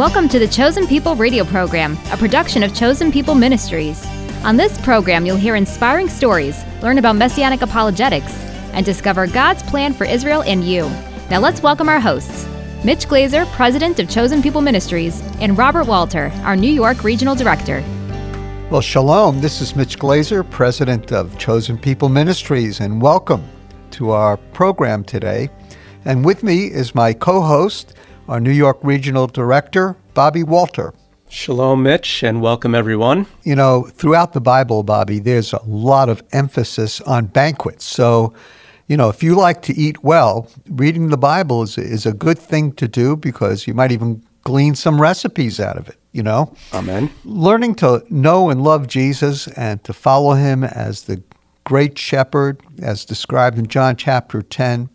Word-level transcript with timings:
Welcome 0.00 0.30
to 0.30 0.38
the 0.38 0.48
Chosen 0.48 0.86
People 0.86 1.14
radio 1.14 1.44
program, 1.44 1.98
a 2.10 2.16
production 2.16 2.62
of 2.62 2.74
Chosen 2.74 3.12
People 3.12 3.34
Ministries. 3.34 4.02
On 4.44 4.56
this 4.56 4.80
program, 4.80 5.26
you'll 5.26 5.36
hear 5.36 5.56
inspiring 5.56 6.08
stories, 6.08 6.58
learn 6.80 6.96
about 6.96 7.16
messianic 7.16 7.60
apologetics, 7.60 8.32
and 8.72 8.86
discover 8.86 9.26
God's 9.26 9.62
plan 9.64 9.92
for 9.92 10.06
Israel 10.06 10.42
and 10.44 10.64
you. 10.64 10.88
Now 11.28 11.40
let's 11.40 11.62
welcome 11.62 11.90
our 11.90 12.00
hosts 12.00 12.48
Mitch 12.82 13.08
Glaser, 13.08 13.44
President 13.44 13.98
of 13.98 14.08
Chosen 14.08 14.40
People 14.40 14.62
Ministries, 14.62 15.20
and 15.38 15.58
Robert 15.58 15.86
Walter, 15.86 16.32
our 16.44 16.56
New 16.56 16.72
York 16.72 17.04
Regional 17.04 17.34
Director. 17.34 17.84
Well, 18.70 18.80
shalom. 18.80 19.42
This 19.42 19.60
is 19.60 19.76
Mitch 19.76 19.98
Glaser, 19.98 20.42
President 20.42 21.12
of 21.12 21.36
Chosen 21.36 21.76
People 21.76 22.08
Ministries, 22.08 22.80
and 22.80 23.02
welcome 23.02 23.46
to 23.90 24.12
our 24.12 24.38
program 24.38 25.04
today. 25.04 25.50
And 26.06 26.24
with 26.24 26.42
me 26.42 26.68
is 26.68 26.94
my 26.94 27.12
co 27.12 27.42
host, 27.42 27.92
our 28.30 28.38
New 28.38 28.52
York 28.52 28.78
Regional 28.84 29.26
Director, 29.26 29.96
Bobby 30.14 30.44
Walter. 30.44 30.94
Shalom, 31.28 31.82
Mitch, 31.82 32.22
and 32.22 32.40
welcome 32.40 32.76
everyone. 32.76 33.26
You 33.42 33.56
know, 33.56 33.90
throughout 33.92 34.34
the 34.34 34.40
Bible, 34.40 34.84
Bobby, 34.84 35.18
there's 35.18 35.52
a 35.52 35.60
lot 35.66 36.08
of 36.08 36.22
emphasis 36.30 37.00
on 37.00 37.26
banquets. 37.26 37.84
So, 37.84 38.32
you 38.86 38.96
know, 38.96 39.08
if 39.08 39.24
you 39.24 39.34
like 39.34 39.62
to 39.62 39.76
eat 39.76 40.04
well, 40.04 40.48
reading 40.68 41.08
the 41.08 41.18
Bible 41.18 41.64
is, 41.64 41.76
is 41.76 42.06
a 42.06 42.12
good 42.12 42.38
thing 42.38 42.70
to 42.74 42.86
do 42.86 43.16
because 43.16 43.66
you 43.66 43.74
might 43.74 43.90
even 43.90 44.22
glean 44.42 44.76
some 44.76 45.02
recipes 45.02 45.58
out 45.58 45.76
of 45.76 45.88
it, 45.88 45.98
you 46.12 46.22
know? 46.22 46.54
Amen. 46.72 47.10
Learning 47.24 47.74
to 47.76 48.04
know 48.10 48.48
and 48.48 48.62
love 48.62 48.86
Jesus 48.86 49.48
and 49.48 49.82
to 49.82 49.92
follow 49.92 50.34
him 50.34 50.62
as 50.62 51.02
the 51.02 51.20
great 51.64 51.98
shepherd, 51.98 52.60
as 52.80 53.04
described 53.04 53.58
in 53.58 53.66
John 53.66 53.96
chapter 53.96 54.40
10, 54.40 54.88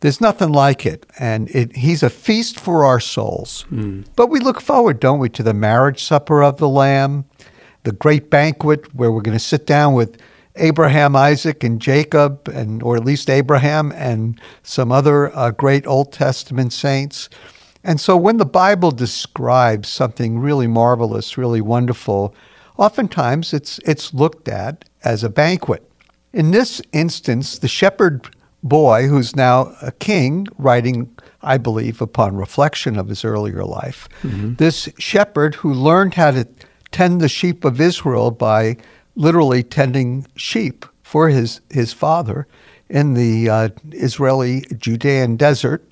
there's 0.00 0.20
nothing 0.20 0.52
like 0.52 0.86
it. 0.86 1.06
And 1.18 1.48
it, 1.50 1.76
he's 1.76 2.02
a 2.02 2.10
feast 2.10 2.60
for 2.60 2.84
our 2.84 3.00
souls. 3.00 3.64
Mm. 3.70 4.06
But 4.16 4.28
we 4.28 4.40
look 4.40 4.60
forward, 4.60 5.00
don't 5.00 5.18
we, 5.18 5.28
to 5.30 5.42
the 5.42 5.54
marriage 5.54 6.02
supper 6.02 6.42
of 6.42 6.58
the 6.58 6.68
Lamb, 6.68 7.24
the 7.84 7.92
great 7.92 8.30
banquet 8.30 8.94
where 8.94 9.10
we're 9.10 9.22
going 9.22 9.38
to 9.38 9.44
sit 9.44 9.66
down 9.66 9.94
with 9.94 10.20
Abraham, 10.56 11.14
Isaac, 11.14 11.62
and 11.62 11.80
Jacob, 11.80 12.48
and 12.48 12.82
or 12.82 12.96
at 12.96 13.04
least 13.04 13.28
Abraham 13.28 13.92
and 13.92 14.40
some 14.62 14.90
other 14.90 15.34
uh, 15.36 15.50
great 15.50 15.86
Old 15.86 16.12
Testament 16.12 16.72
saints. 16.72 17.28
And 17.84 18.00
so 18.00 18.16
when 18.16 18.38
the 18.38 18.46
Bible 18.46 18.90
describes 18.90 19.88
something 19.88 20.38
really 20.40 20.66
marvelous, 20.66 21.38
really 21.38 21.60
wonderful, 21.60 22.34
oftentimes 22.76 23.54
it's, 23.54 23.78
it's 23.84 24.12
looked 24.12 24.48
at 24.48 24.84
as 25.04 25.22
a 25.22 25.28
banquet. 25.28 25.88
In 26.32 26.50
this 26.50 26.82
instance, 26.92 27.58
the 27.58 27.68
shepherd 27.68 28.28
boy, 28.62 29.06
who's 29.08 29.36
now 29.36 29.74
a 29.82 29.92
king, 29.92 30.46
writing, 30.58 31.14
I 31.42 31.58
believe, 31.58 32.00
upon 32.00 32.36
reflection 32.36 32.98
of 32.98 33.08
his 33.08 33.24
earlier 33.24 33.64
life, 33.64 34.08
mm-hmm. 34.22 34.54
this 34.54 34.88
shepherd 34.98 35.54
who 35.56 35.72
learned 35.72 36.14
how 36.14 36.32
to 36.32 36.46
tend 36.90 37.20
the 37.20 37.28
sheep 37.28 37.64
of 37.64 37.80
Israel 37.80 38.30
by 38.30 38.76
literally 39.14 39.62
tending 39.62 40.26
sheep 40.36 40.84
for 41.02 41.28
his, 41.28 41.60
his 41.70 41.92
father 41.92 42.46
in 42.88 43.14
the 43.14 43.48
uh, 43.48 43.68
Israeli 43.92 44.64
Judean 44.78 45.36
desert 45.36 45.86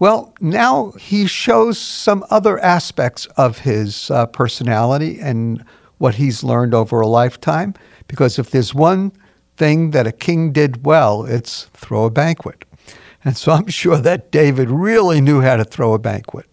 well, 0.00 0.34
now 0.40 0.92
he 0.92 1.26
shows 1.26 1.78
some 1.78 2.24
other 2.30 2.58
aspects 2.60 3.26
of 3.36 3.58
his 3.58 4.10
uh, 4.10 4.26
personality 4.26 5.20
and 5.20 5.62
what 5.98 6.14
he's 6.14 6.42
learned 6.42 6.72
over 6.72 7.02
a 7.02 7.06
lifetime. 7.06 7.74
Because 8.08 8.38
if 8.38 8.50
there's 8.50 8.74
one 8.74 9.12
thing 9.60 9.90
that 9.90 10.06
a 10.06 10.12
king 10.12 10.52
did 10.52 10.86
well, 10.86 11.26
it's 11.26 11.64
throw 11.74 12.06
a 12.06 12.10
banquet. 12.10 12.64
And 13.22 13.36
so 13.36 13.52
I'm 13.52 13.68
sure 13.68 13.98
that 13.98 14.32
David 14.32 14.70
really 14.70 15.20
knew 15.20 15.42
how 15.42 15.56
to 15.56 15.64
throw 15.64 15.92
a 15.92 15.98
banquet. 15.98 16.46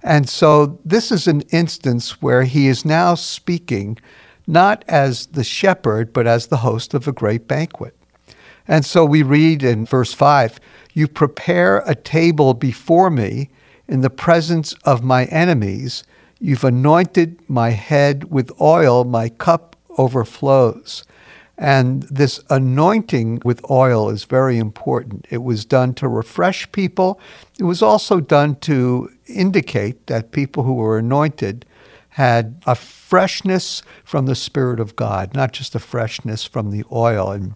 And 0.00 0.28
so 0.28 0.78
this 0.84 1.10
is 1.10 1.26
an 1.26 1.40
instance 1.50 2.22
where 2.22 2.44
he 2.44 2.68
is 2.68 2.84
now 2.84 3.16
speaking 3.16 3.98
not 4.46 4.84
as 4.86 5.26
the 5.26 5.42
shepherd, 5.42 6.12
but 6.12 6.28
as 6.28 6.46
the 6.46 6.58
host 6.58 6.94
of 6.94 7.08
a 7.08 7.12
great 7.12 7.48
banquet. 7.48 7.96
And 8.68 8.84
so 8.84 9.04
we 9.04 9.24
read 9.24 9.64
in 9.64 9.84
verse 9.84 10.12
5 10.12 10.60
you 10.94 11.08
prepare 11.08 11.78
a 11.78 11.96
table 11.96 12.54
before 12.54 13.10
me 13.10 13.50
in 13.88 14.02
the 14.02 14.08
presence 14.24 14.72
of 14.84 15.02
my 15.02 15.24
enemies. 15.26 16.04
You've 16.38 16.64
anointed 16.64 17.40
my 17.48 17.70
head 17.70 18.30
with 18.30 18.52
oil, 18.60 19.02
my 19.02 19.30
cup 19.30 19.74
overflows. 19.98 21.04
And 21.58 22.02
this 22.04 22.40
anointing 22.50 23.40
with 23.44 23.64
oil 23.70 24.10
is 24.10 24.24
very 24.24 24.58
important. 24.58 25.26
It 25.30 25.42
was 25.42 25.64
done 25.64 25.94
to 25.94 26.08
refresh 26.08 26.70
people. 26.72 27.18
It 27.58 27.64
was 27.64 27.80
also 27.82 28.20
done 28.20 28.56
to 28.56 29.10
indicate 29.26 30.06
that 30.06 30.32
people 30.32 30.64
who 30.64 30.74
were 30.74 30.98
anointed 30.98 31.64
had 32.10 32.62
a 32.66 32.74
freshness 32.74 33.82
from 34.04 34.26
the 34.26 34.34
Spirit 34.34 34.80
of 34.80 34.96
God, 34.96 35.34
not 35.34 35.52
just 35.52 35.74
a 35.74 35.78
freshness 35.78 36.44
from 36.44 36.70
the 36.70 36.84
oil. 36.90 37.30
And 37.30 37.54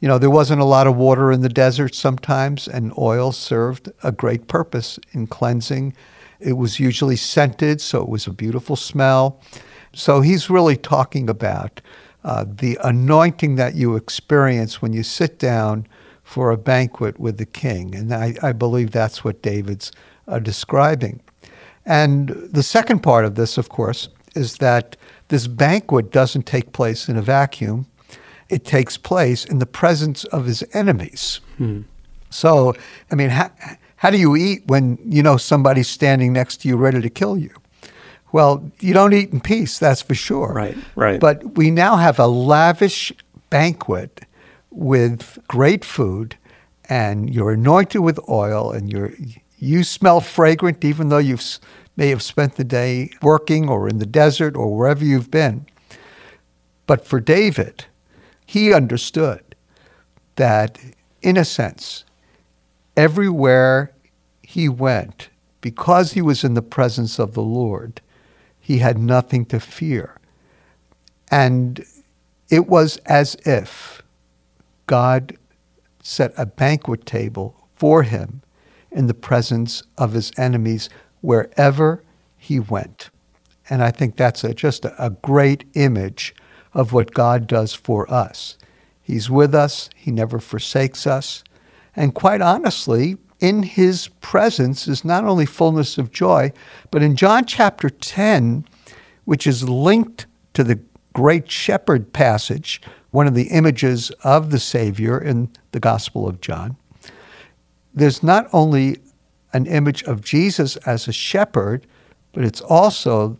you 0.00 0.08
know, 0.08 0.18
there 0.18 0.30
wasn't 0.30 0.60
a 0.60 0.66
lot 0.66 0.86
of 0.86 0.96
water 0.96 1.30
in 1.30 1.42
the 1.42 1.48
desert 1.48 1.94
sometimes, 1.94 2.66
and 2.66 2.92
oil 2.98 3.32
served 3.32 3.90
a 4.02 4.12
great 4.12 4.48
purpose 4.48 4.98
in 5.12 5.28
cleansing. 5.28 5.94
It 6.40 6.54
was 6.54 6.80
usually 6.80 7.16
scented, 7.16 7.80
so 7.80 8.02
it 8.02 8.08
was 8.08 8.26
a 8.26 8.32
beautiful 8.32 8.76
smell. 8.76 9.40
So 9.94 10.20
he's 10.20 10.50
really 10.50 10.76
talking 10.76 11.30
about 11.30 11.80
uh, 12.24 12.44
the 12.46 12.78
anointing 12.82 13.56
that 13.56 13.74
you 13.74 13.96
experience 13.96 14.80
when 14.80 14.92
you 14.92 15.02
sit 15.02 15.38
down 15.38 15.86
for 16.22 16.50
a 16.50 16.56
banquet 16.56 17.18
with 17.18 17.38
the 17.38 17.46
king. 17.46 17.94
And 17.94 18.14
I, 18.14 18.34
I 18.42 18.52
believe 18.52 18.90
that's 18.90 19.24
what 19.24 19.42
David's 19.42 19.92
uh, 20.28 20.38
describing. 20.38 21.20
And 21.84 22.28
the 22.28 22.62
second 22.62 23.00
part 23.00 23.24
of 23.24 23.34
this, 23.34 23.58
of 23.58 23.68
course, 23.68 24.08
is 24.34 24.58
that 24.58 24.96
this 25.28 25.46
banquet 25.46 26.12
doesn't 26.12 26.46
take 26.46 26.72
place 26.72 27.08
in 27.08 27.16
a 27.16 27.22
vacuum 27.22 27.86
it 28.52 28.66
takes 28.66 28.98
place 28.98 29.46
in 29.46 29.60
the 29.60 29.66
presence 29.66 30.24
of 30.24 30.44
his 30.44 30.62
enemies. 30.74 31.40
Hmm. 31.56 31.82
So, 32.28 32.74
I 33.10 33.14
mean, 33.14 33.30
how, 33.30 33.50
how 33.96 34.10
do 34.10 34.18
you 34.18 34.36
eat 34.36 34.62
when 34.66 34.98
you 35.06 35.22
know 35.22 35.38
somebody's 35.38 35.88
standing 35.88 36.34
next 36.34 36.58
to 36.58 36.68
you 36.68 36.76
ready 36.76 37.00
to 37.00 37.08
kill 37.08 37.38
you? 37.38 37.50
Well, 38.32 38.72
you 38.80 38.94
don't 38.94 39.12
eat 39.12 39.32
in 39.32 39.40
peace, 39.40 39.78
that's 39.78 40.02
for 40.02 40.14
sure. 40.14 40.52
Right, 40.52 40.76
right. 40.96 41.20
But 41.20 41.56
we 41.56 41.70
now 41.70 41.96
have 41.96 42.18
a 42.18 42.26
lavish 42.26 43.12
banquet 43.50 44.22
with 44.70 45.38
great 45.48 45.84
food, 45.84 46.36
and 46.88 47.32
you're 47.32 47.52
anointed 47.52 48.00
with 48.00 48.18
oil, 48.28 48.72
and 48.72 48.90
you're 48.90 49.12
you 49.58 49.84
smell 49.84 50.20
fragrant, 50.20 50.84
even 50.84 51.08
though 51.08 51.18
you 51.18 51.38
may 51.96 52.08
have 52.08 52.22
spent 52.22 52.56
the 52.56 52.64
day 52.64 53.10
working 53.20 53.68
or 53.68 53.88
in 53.88 53.98
the 53.98 54.06
desert 54.06 54.56
or 54.56 54.74
wherever 54.74 55.04
you've 55.04 55.30
been. 55.30 55.66
But 56.86 57.06
for 57.06 57.20
David, 57.20 57.84
he 58.44 58.74
understood 58.74 59.54
that, 60.36 60.78
in 61.20 61.36
a 61.36 61.44
sense, 61.44 62.04
everywhere 62.96 63.92
he 64.42 64.68
went, 64.68 65.28
because 65.60 66.12
he 66.12 66.22
was 66.22 66.42
in 66.42 66.54
the 66.54 66.62
presence 66.62 67.20
of 67.20 67.34
the 67.34 67.42
Lord, 67.42 68.00
he 68.62 68.78
had 68.78 68.96
nothing 68.96 69.44
to 69.46 69.60
fear. 69.60 70.18
And 71.30 71.84
it 72.48 72.66
was 72.68 72.96
as 72.98 73.34
if 73.44 74.02
God 74.86 75.36
set 76.02 76.32
a 76.38 76.46
banquet 76.46 77.04
table 77.04 77.68
for 77.74 78.04
him 78.04 78.40
in 78.90 79.08
the 79.08 79.14
presence 79.14 79.82
of 79.98 80.12
his 80.12 80.32
enemies 80.38 80.88
wherever 81.20 82.02
he 82.38 82.60
went. 82.60 83.10
And 83.68 83.82
I 83.82 83.90
think 83.90 84.16
that's 84.16 84.44
a, 84.44 84.54
just 84.54 84.84
a, 84.84 85.04
a 85.04 85.10
great 85.10 85.64
image 85.74 86.34
of 86.72 86.92
what 86.92 87.14
God 87.14 87.46
does 87.46 87.74
for 87.74 88.10
us. 88.12 88.56
He's 89.02 89.28
with 89.28 89.54
us, 89.54 89.90
He 89.96 90.10
never 90.10 90.38
forsakes 90.38 91.06
us. 91.06 91.42
And 91.94 92.14
quite 92.14 92.40
honestly, 92.40 93.16
in 93.42 93.64
His 93.64 94.06
presence 94.20 94.86
is 94.86 95.04
not 95.04 95.24
only 95.24 95.44
fullness 95.44 95.98
of 95.98 96.12
joy, 96.12 96.52
but 96.92 97.02
in 97.02 97.16
John 97.16 97.44
chapter 97.44 97.90
10, 97.90 98.64
which 99.24 99.48
is 99.48 99.68
linked 99.68 100.26
to 100.54 100.62
the 100.62 100.78
great 101.12 101.50
shepherd 101.50 102.12
passage, 102.12 102.80
one 103.10 103.26
of 103.26 103.34
the 103.34 103.48
images 103.48 104.10
of 104.22 104.52
the 104.52 104.60
Savior 104.60 105.18
in 105.18 105.50
the 105.72 105.80
Gospel 105.80 106.28
of 106.28 106.40
John, 106.40 106.76
there's 107.92 108.22
not 108.22 108.48
only 108.52 108.98
an 109.52 109.66
image 109.66 110.04
of 110.04 110.22
Jesus 110.22 110.76
as 110.76 111.08
a 111.08 111.12
shepherd, 111.12 111.84
but 112.32 112.44
it's 112.44 112.60
also, 112.60 113.36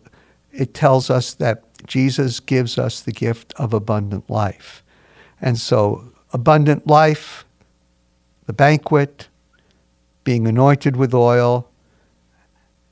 it 0.51 0.73
tells 0.73 1.09
us 1.09 1.33
that 1.35 1.63
Jesus 1.87 2.41
gives 2.41 2.77
us 2.77 2.99
the 2.99 3.13
gift 3.13 3.53
of 3.55 3.73
abundant 3.73 4.29
life. 4.29 4.83
And 5.41 5.57
so, 5.57 6.11
abundant 6.33 6.87
life, 6.87 7.45
the 8.47 8.53
banquet, 8.53 9.29
being 10.23 10.47
anointed 10.47 10.95
with 10.95 11.13
oil, 11.13 11.69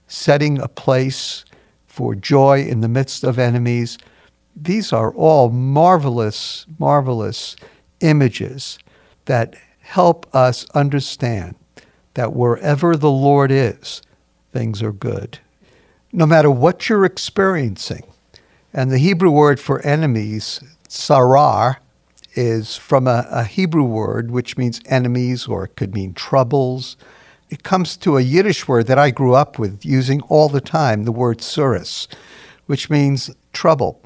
setting 0.08 0.60
a 0.60 0.68
place 0.68 1.46
for 1.88 2.16
joy 2.16 2.62
in 2.62 2.82
the 2.82 2.88
midst 2.88 3.24
of 3.24 3.40
enemies, 3.40 3.98
these 4.56 4.92
are 4.94 5.14
all 5.14 5.50
marvelous, 5.50 6.66
marvelous 6.80 7.56
images 8.02 8.78
that 9.26 9.56
help 9.80 10.34
us 10.36 10.66
understand 10.74 11.56
that 12.16 12.34
wherever 12.34 12.96
the 12.98 13.12
Lord 13.12 13.52
is, 13.52 14.02
things 14.52 14.82
are 14.84 14.92
good. 14.92 15.40
no 16.14 16.26
matter 16.26 16.52
what 16.52 16.90
you're 16.90 17.06
experiencing, 17.06 18.04
and 18.74 18.92
the 18.92 18.98
Hebrew 18.98 19.32
word 19.32 19.60
for 19.60 19.82
enemies, 19.82 20.62
sarar, 20.90 21.78
is 22.36 22.76
from 22.78 23.08
a, 23.08 23.28
a, 23.30 23.44
Hebrew 23.44 23.84
word 23.84 24.32
which 24.32 24.58
means 24.58 24.80
enemies 24.86 25.48
or 25.48 25.66
it 25.66 25.76
could 25.76 25.94
mean 25.94 26.14
troubles. 26.14 26.96
It 27.52 27.64
comes 27.64 27.98
to 27.98 28.18
a 28.18 28.22
Yiddish 28.22 28.68
word 28.68 28.88
that 28.88 28.98
I 28.98 29.12
grew 29.12 29.34
up 29.34 29.60
with 29.60 29.86
using 29.86 30.22
all 30.24 30.48
the 30.48 30.62
time, 30.62 31.04
the 31.04 31.12
word 31.12 31.40
suris, 31.40 32.08
which 32.66 32.90
means 32.90 33.30
trouble. 33.52 34.02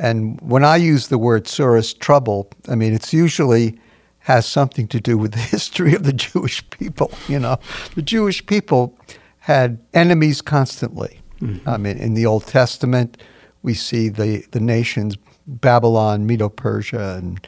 And 0.00 0.40
when 0.40 0.64
I 0.64 0.76
use 0.76 1.06
the 1.06 1.16
word 1.16 1.44
suris, 1.44 1.96
trouble, 1.96 2.50
I 2.68 2.74
mean, 2.74 2.92
it's 2.92 3.12
usually 3.12 3.78
has 4.18 4.46
something 4.46 4.88
to 4.88 5.00
do 5.00 5.16
with 5.16 5.32
the 5.32 5.38
history 5.54 5.94
of 5.94 6.02
the 6.02 6.12
Jewish 6.12 6.68
people. 6.70 7.12
You 7.28 7.38
know, 7.38 7.58
the 7.94 8.02
Jewish 8.02 8.44
people 8.44 8.98
had 9.38 9.78
enemies 9.94 10.42
constantly. 10.42 11.20
Mm-hmm. 11.40 11.68
I 11.68 11.76
mean, 11.76 11.98
in 11.98 12.14
the 12.14 12.26
Old 12.26 12.46
Testament, 12.46 13.22
we 13.62 13.74
see 13.74 14.08
the, 14.08 14.44
the 14.50 14.60
nations 14.60 15.16
Babylon, 15.46 16.26
Medo 16.26 16.48
Persia, 16.48 17.14
and 17.18 17.46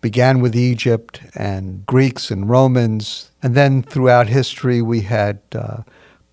began 0.00 0.40
with 0.40 0.54
Egypt 0.54 1.20
and 1.34 1.84
Greeks 1.86 2.30
and 2.30 2.48
Romans. 2.48 3.30
And 3.42 3.54
then 3.54 3.82
throughout 3.82 4.28
history, 4.28 4.82
we 4.82 5.00
had 5.00 5.40
uh, 5.54 5.82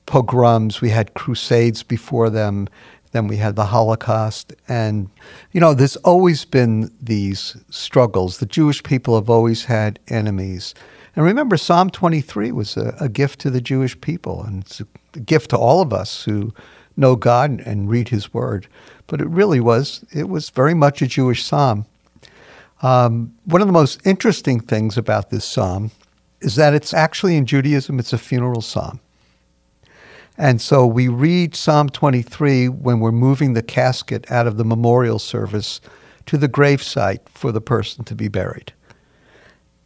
pogroms, 0.05 0.81
we 0.81 0.89
had 0.89 1.13
crusades 1.13 1.83
before 1.83 2.29
them, 2.29 2.67
then 3.13 3.27
we 3.27 3.37
had 3.37 3.55
the 3.55 3.65
Holocaust. 3.65 4.53
And, 4.67 5.09
you 5.51 5.61
know, 5.61 5.73
there's 5.73 5.95
always 5.97 6.45
been 6.45 6.91
these 7.01 7.55
struggles. 7.69 8.39
The 8.39 8.45
Jewish 8.45 8.83
people 8.83 9.15
have 9.15 9.29
always 9.29 9.65
had 9.65 9.99
enemies. 10.07 10.73
And 11.15 11.23
remember, 11.23 11.57
Psalm 11.57 11.89
23 11.89 12.51
was 12.51 12.75
a, 12.75 12.95
a 12.99 13.07
gift 13.07 13.39
to 13.41 13.51
the 13.51 13.61
Jewish 13.61 13.99
people, 14.01 14.43
and 14.43 14.63
it's 14.63 14.81
a 14.81 15.19
gift 15.19 15.51
to 15.51 15.57
all 15.57 15.81
of 15.81 15.93
us 15.93 16.23
who 16.23 16.53
know 16.97 17.15
God 17.15 17.61
and 17.65 17.89
read 17.89 18.09
His 18.09 18.33
Word. 18.33 18.67
But 19.07 19.21
it 19.21 19.27
really 19.27 19.59
was, 19.59 20.03
it 20.11 20.27
was 20.27 20.49
very 20.49 20.73
much 20.73 21.01
a 21.01 21.07
Jewish 21.07 21.43
psalm. 21.43 21.85
Um, 22.83 23.33
one 23.45 23.61
of 23.61 23.67
the 23.67 23.73
most 23.73 24.05
interesting 24.05 24.59
things 24.59 24.97
about 24.97 25.29
this 25.29 25.45
psalm 25.45 25.91
is 26.41 26.55
that 26.55 26.73
it's 26.73 26.93
actually 26.93 27.37
in 27.37 27.45
Judaism, 27.45 27.97
it's 27.97 28.11
a 28.11 28.17
funeral 28.17 28.61
psalm. 28.61 28.99
And 30.37 30.61
so 30.61 30.85
we 30.85 31.07
read 31.07 31.55
Psalm 31.55 31.89
23 31.89 32.67
when 32.67 32.99
we're 32.99 33.11
moving 33.11 33.53
the 33.53 33.63
casket 33.63 34.29
out 34.29 34.47
of 34.47 34.57
the 34.57 34.65
memorial 34.65 35.19
service 35.19 35.79
to 36.25 36.37
the 36.37 36.49
gravesite 36.49 37.19
for 37.29 37.51
the 37.51 37.61
person 37.61 38.03
to 38.05 38.15
be 38.15 38.27
buried. 38.27 38.73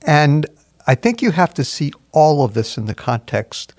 And 0.02 0.48
I 0.88 0.96
think 0.96 1.22
you 1.22 1.32
have 1.32 1.54
to 1.56 1.64
see 1.64 1.92
all 2.14 2.44
of 2.44 2.54
this 2.54 2.78
in 2.78 2.86
the 2.86 2.96
context 2.96 3.74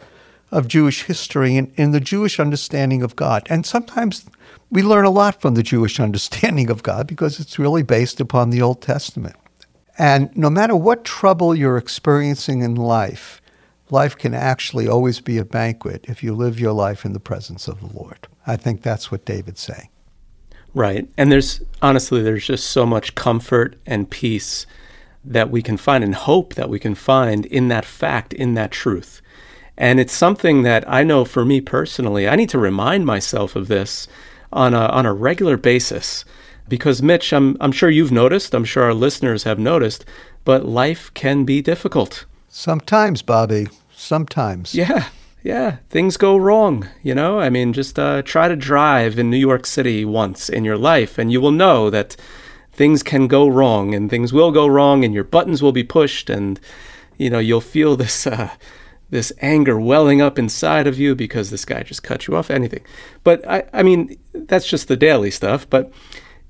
of 0.53 0.69
Jewish 0.69 1.05
history 1.05 1.57
and 1.57 1.73
in 1.77 1.91
the 1.91 2.01
Jewish 2.01 2.39
understanding 2.39 3.03
of 3.03 3.17
God. 3.17 3.47
And 3.51 3.67
sometimes 3.67 4.27
we 4.71 4.83
learn 4.83 5.05
a 5.05 5.11
lot 5.11 5.41
from 5.41 5.55
the 5.55 5.63
Jewish 5.63 6.01
understanding 6.09 6.71
of 6.71 6.83
God 6.83 7.07
because 7.07 7.41
it's 7.41 7.59
really 7.59 7.83
based 7.83 8.21
upon 8.21 8.51
the 8.51 8.63
Old 8.63 8.83
Testament. 8.83 9.37
And 9.99 10.35
no 10.37 10.49
matter 10.49 10.77
what 10.77 11.05
trouble 11.05 11.55
you're 11.55 11.77
experiencing 11.77 12.63
in 12.63 12.77
life, 12.77 13.41
life 13.91 14.17
can 14.17 14.33
actually 14.33 14.87
always 14.87 15.21
be 15.21 15.39
a 15.39 15.45
banquet 15.45 16.05
if 16.09 16.23
you 16.23 16.35
live 16.35 16.61
your 16.61 16.73
life 16.73 17.05
in 17.05 17.15
the 17.15 17.21
presence 17.21 17.67
of 17.67 17.81
the 17.81 17.99
Lord. 17.99 18.29
I 18.47 18.57
think 18.57 18.83
that's 18.83 19.11
what 19.11 19.25
David's 19.25 19.61
saying. 19.61 19.89
Right. 20.75 21.09
And 21.17 21.33
there's 21.33 21.63
honestly, 21.83 22.23
there's 22.23 22.47
just 22.47 22.71
so 22.71 22.87
much 22.87 23.15
comfort 23.15 23.77
and 23.87 24.09
peace 24.09 24.67
that 25.25 25.51
we 25.51 25.63
can 25.63 25.77
find 25.77 26.05
and 26.05 26.15
hope 26.15 26.55
that 26.55 26.71
we 26.71 26.79
can 26.79 26.95
find 26.95 27.47
in 27.47 27.69
that 27.69 27.85
fact, 27.85 28.33
in 28.33 28.55
that 28.55 28.71
truth. 28.71 29.21
And 29.77 29.99
it's 29.99 30.13
something 30.13 30.63
that 30.63 30.85
I 30.89 31.05
know 31.05 31.25
for 31.25 31.45
me 31.45 31.61
personally, 31.61 32.29
I 32.29 32.37
need 32.37 32.49
to 32.51 32.59
remind 32.59 33.07
myself 33.07 33.57
of 33.57 33.69
this 33.69 34.09
on 34.53 34.75
a, 34.75 34.87
on 34.87 35.07
a 35.07 35.13
regular 35.13 35.57
basis. 35.57 36.25
Because, 36.69 37.03
Mitch, 37.03 37.33
I'm, 37.33 37.57
I'm 37.61 37.73
sure 37.73 37.89
you've 37.89 38.13
noticed, 38.13 38.55
I'm 38.55 38.65
sure 38.65 38.85
our 38.85 38.95
listeners 38.95 39.45
have 39.45 39.59
noticed, 39.59 40.05
but 40.45 40.67
life 40.67 41.11
can 41.15 41.45
be 41.45 41.63
difficult. 41.63 42.27
Sometimes, 42.49 43.23
Bobby. 43.23 43.69
Sometimes. 43.91 44.75
Yeah. 44.75 45.09
Yeah. 45.43 45.77
Things 45.89 46.17
go 46.17 46.37
wrong. 46.37 46.87
You 47.03 47.15
know, 47.15 47.41
I 47.41 47.49
mean, 47.49 47.73
just 47.73 47.99
uh, 47.99 48.23
try 48.23 48.49
to 48.49 48.57
drive 48.57 49.19
in 49.19 49.31
New 49.31 49.39
York 49.39 49.65
City 49.65 50.05
once 50.05 50.49
in 50.49 50.65
your 50.65 50.77
life, 50.77 51.17
and 51.17 51.33
you 51.33 51.41
will 51.41 51.53
know 51.53 51.89
that 51.91 52.17
things 52.73 53.03
can 53.03 53.29
go 53.29 53.49
wrong 53.49 53.95
and 53.95 54.11
things 54.11 54.33
will 54.33 54.53
go 54.53 54.67
wrong, 54.67 55.05
and 55.05 55.15
your 55.15 55.25
buttons 55.25 55.63
will 55.63 55.73
be 55.73 55.85
pushed, 55.85 56.29
and, 56.29 56.61
you 57.17 57.31
know, 57.31 57.39
you'll 57.39 57.61
feel 57.61 57.97
this. 57.97 58.27
Uh, 58.27 58.51
this 59.11 59.33
anger 59.41 59.81
welling 59.81 60.21
up 60.21 60.39
inside 60.39 60.87
of 60.87 60.99
you 60.99 61.15
because 61.15 61.51
this 61.51 61.65
guy 61.65 61.83
just 61.83 62.03
cut 62.03 62.27
you 62.27 62.37
off, 62.37 62.51
anything. 62.51 62.85
But 63.25 63.47
I, 63.49 63.65
I 63.73 63.83
mean, 63.83 64.19
that's 64.33 64.69
just 64.69 64.89
the 64.89 64.97
daily 64.97 65.31
stuff. 65.31 65.69
But 65.69 65.91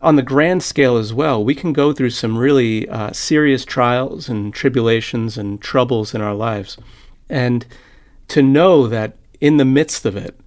on 0.00 0.16
the 0.16 0.22
grand 0.22 0.62
scale 0.62 0.96
as 0.96 1.12
well, 1.12 1.44
we 1.44 1.54
can 1.54 1.72
go 1.72 1.92
through 1.92 2.10
some 2.10 2.36
really 2.36 2.88
uh, 2.88 3.12
serious 3.12 3.64
trials 3.64 4.28
and 4.28 4.52
tribulations 4.52 5.38
and 5.38 5.60
troubles 5.60 6.14
in 6.14 6.20
our 6.20 6.34
lives. 6.34 6.76
And 7.28 7.66
to 8.28 8.42
know 8.42 8.86
that 8.88 9.16
in 9.40 9.56
the 9.56 9.64
midst 9.64 10.04
of 10.04 10.16
it, 10.16 10.38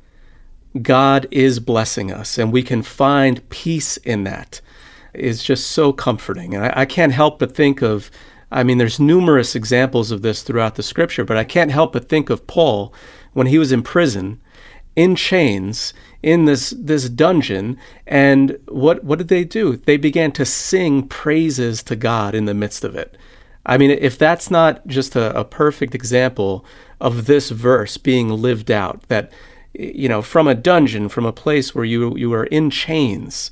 God 0.81 1.27
is 1.31 1.59
blessing 1.59 2.11
us 2.11 2.37
and 2.37 2.51
we 2.51 2.63
can 2.63 2.81
find 2.81 3.47
peace 3.49 3.97
in 3.97 4.23
that 4.23 4.61
is 5.13 5.43
just 5.43 5.67
so 5.71 5.91
comforting. 5.91 6.53
And 6.55 6.65
I, 6.65 6.73
I 6.81 6.85
can't 6.85 7.11
help 7.11 7.39
but 7.39 7.55
think 7.55 7.81
of 7.81 8.09
I 8.51 8.63
mean, 8.63 8.77
there's 8.77 8.99
numerous 8.99 9.55
examples 9.55 10.11
of 10.11 10.21
this 10.21 10.43
throughout 10.43 10.75
the 10.75 10.83
scripture, 10.83 11.23
but 11.23 11.37
I 11.37 11.43
can't 11.43 11.71
help 11.71 11.93
but 11.93 12.09
think 12.09 12.29
of 12.29 12.47
Paul 12.47 12.93
when 13.33 13.47
he 13.47 13.57
was 13.57 13.71
in 13.71 13.81
prison, 13.81 14.41
in 14.95 15.15
chains, 15.15 15.93
in 16.21 16.45
this 16.45 16.71
this 16.71 17.07
dungeon, 17.09 17.77
and 18.05 18.59
what 18.67 19.03
what 19.03 19.17
did 19.17 19.29
they 19.29 19.45
do? 19.45 19.77
They 19.77 19.97
began 19.97 20.31
to 20.33 20.45
sing 20.45 21.07
praises 21.07 21.81
to 21.83 21.95
God 21.95 22.35
in 22.35 22.45
the 22.45 22.53
midst 22.53 22.83
of 22.83 22.95
it. 22.95 23.17
I 23.65 23.77
mean, 23.77 23.91
if 23.91 24.17
that's 24.17 24.51
not 24.51 24.85
just 24.85 25.15
a, 25.15 25.37
a 25.39 25.45
perfect 25.45 25.95
example 25.95 26.65
of 26.99 27.25
this 27.25 27.51
verse 27.51 27.97
being 27.97 28.29
lived 28.29 28.69
out, 28.69 29.03
that 29.07 29.31
you 29.73 30.09
know, 30.09 30.21
from 30.21 30.47
a 30.47 30.55
dungeon, 30.55 31.07
from 31.09 31.25
a 31.25 31.33
place 31.33 31.73
where 31.73 31.85
you 31.85 32.17
you 32.17 32.33
are 32.33 32.45
in 32.45 32.69
chains, 32.69 33.49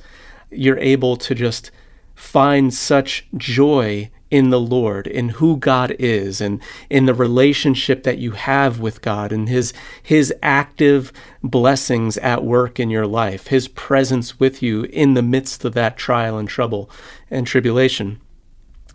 you're 0.52 0.80
able 0.80 1.16
to 1.16 1.34
just 1.34 1.72
find 2.16 2.74
such 2.74 3.26
joy 3.38 4.12
in 4.32 4.50
the 4.50 4.60
Lord, 4.60 5.08
in 5.08 5.30
who 5.30 5.58
God 5.58 5.96
is, 5.98 6.40
and 6.40 6.62
in 6.90 7.06
the 7.06 7.14
relationship 7.14 8.04
that 8.04 8.20
you 8.20 8.32
have 8.32 8.80
with 8.80 9.02
God, 9.02 9.32
and 9.32 9.50
His 9.50 9.74
His 10.02 10.34
active 10.44 11.12
blessings 11.44 12.18
at 12.18 12.44
work 12.44 12.80
in 12.80 12.90
your 12.90 13.08
life, 13.08 13.48
His 13.48 13.68
presence 13.68 14.40
with 14.40 14.62
you 14.62 14.84
in 14.84 15.14
the 15.14 15.22
midst 15.24 15.66
of 15.66 15.74
that 15.74 15.98
trial 15.98 16.38
and 16.38 16.48
trouble 16.48 16.90
and 17.32 17.48
tribulation. 17.48 18.22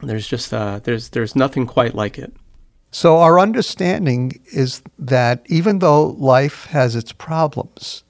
There's 0.02 0.28
just 0.28 0.52
uh, 0.52 0.80
there's 0.84 1.10
there's 1.10 1.34
nothing 1.34 1.66
quite 1.66 1.94
like 1.94 2.18
it. 2.18 2.32
So 2.90 3.18
our 3.18 3.40
understanding 3.40 4.40
is 4.52 4.82
that 5.00 5.44
even 5.46 5.80
though 5.80 6.10
life 6.10 6.66
has 6.66 6.94
its 6.94 7.12
problems, 7.12 8.04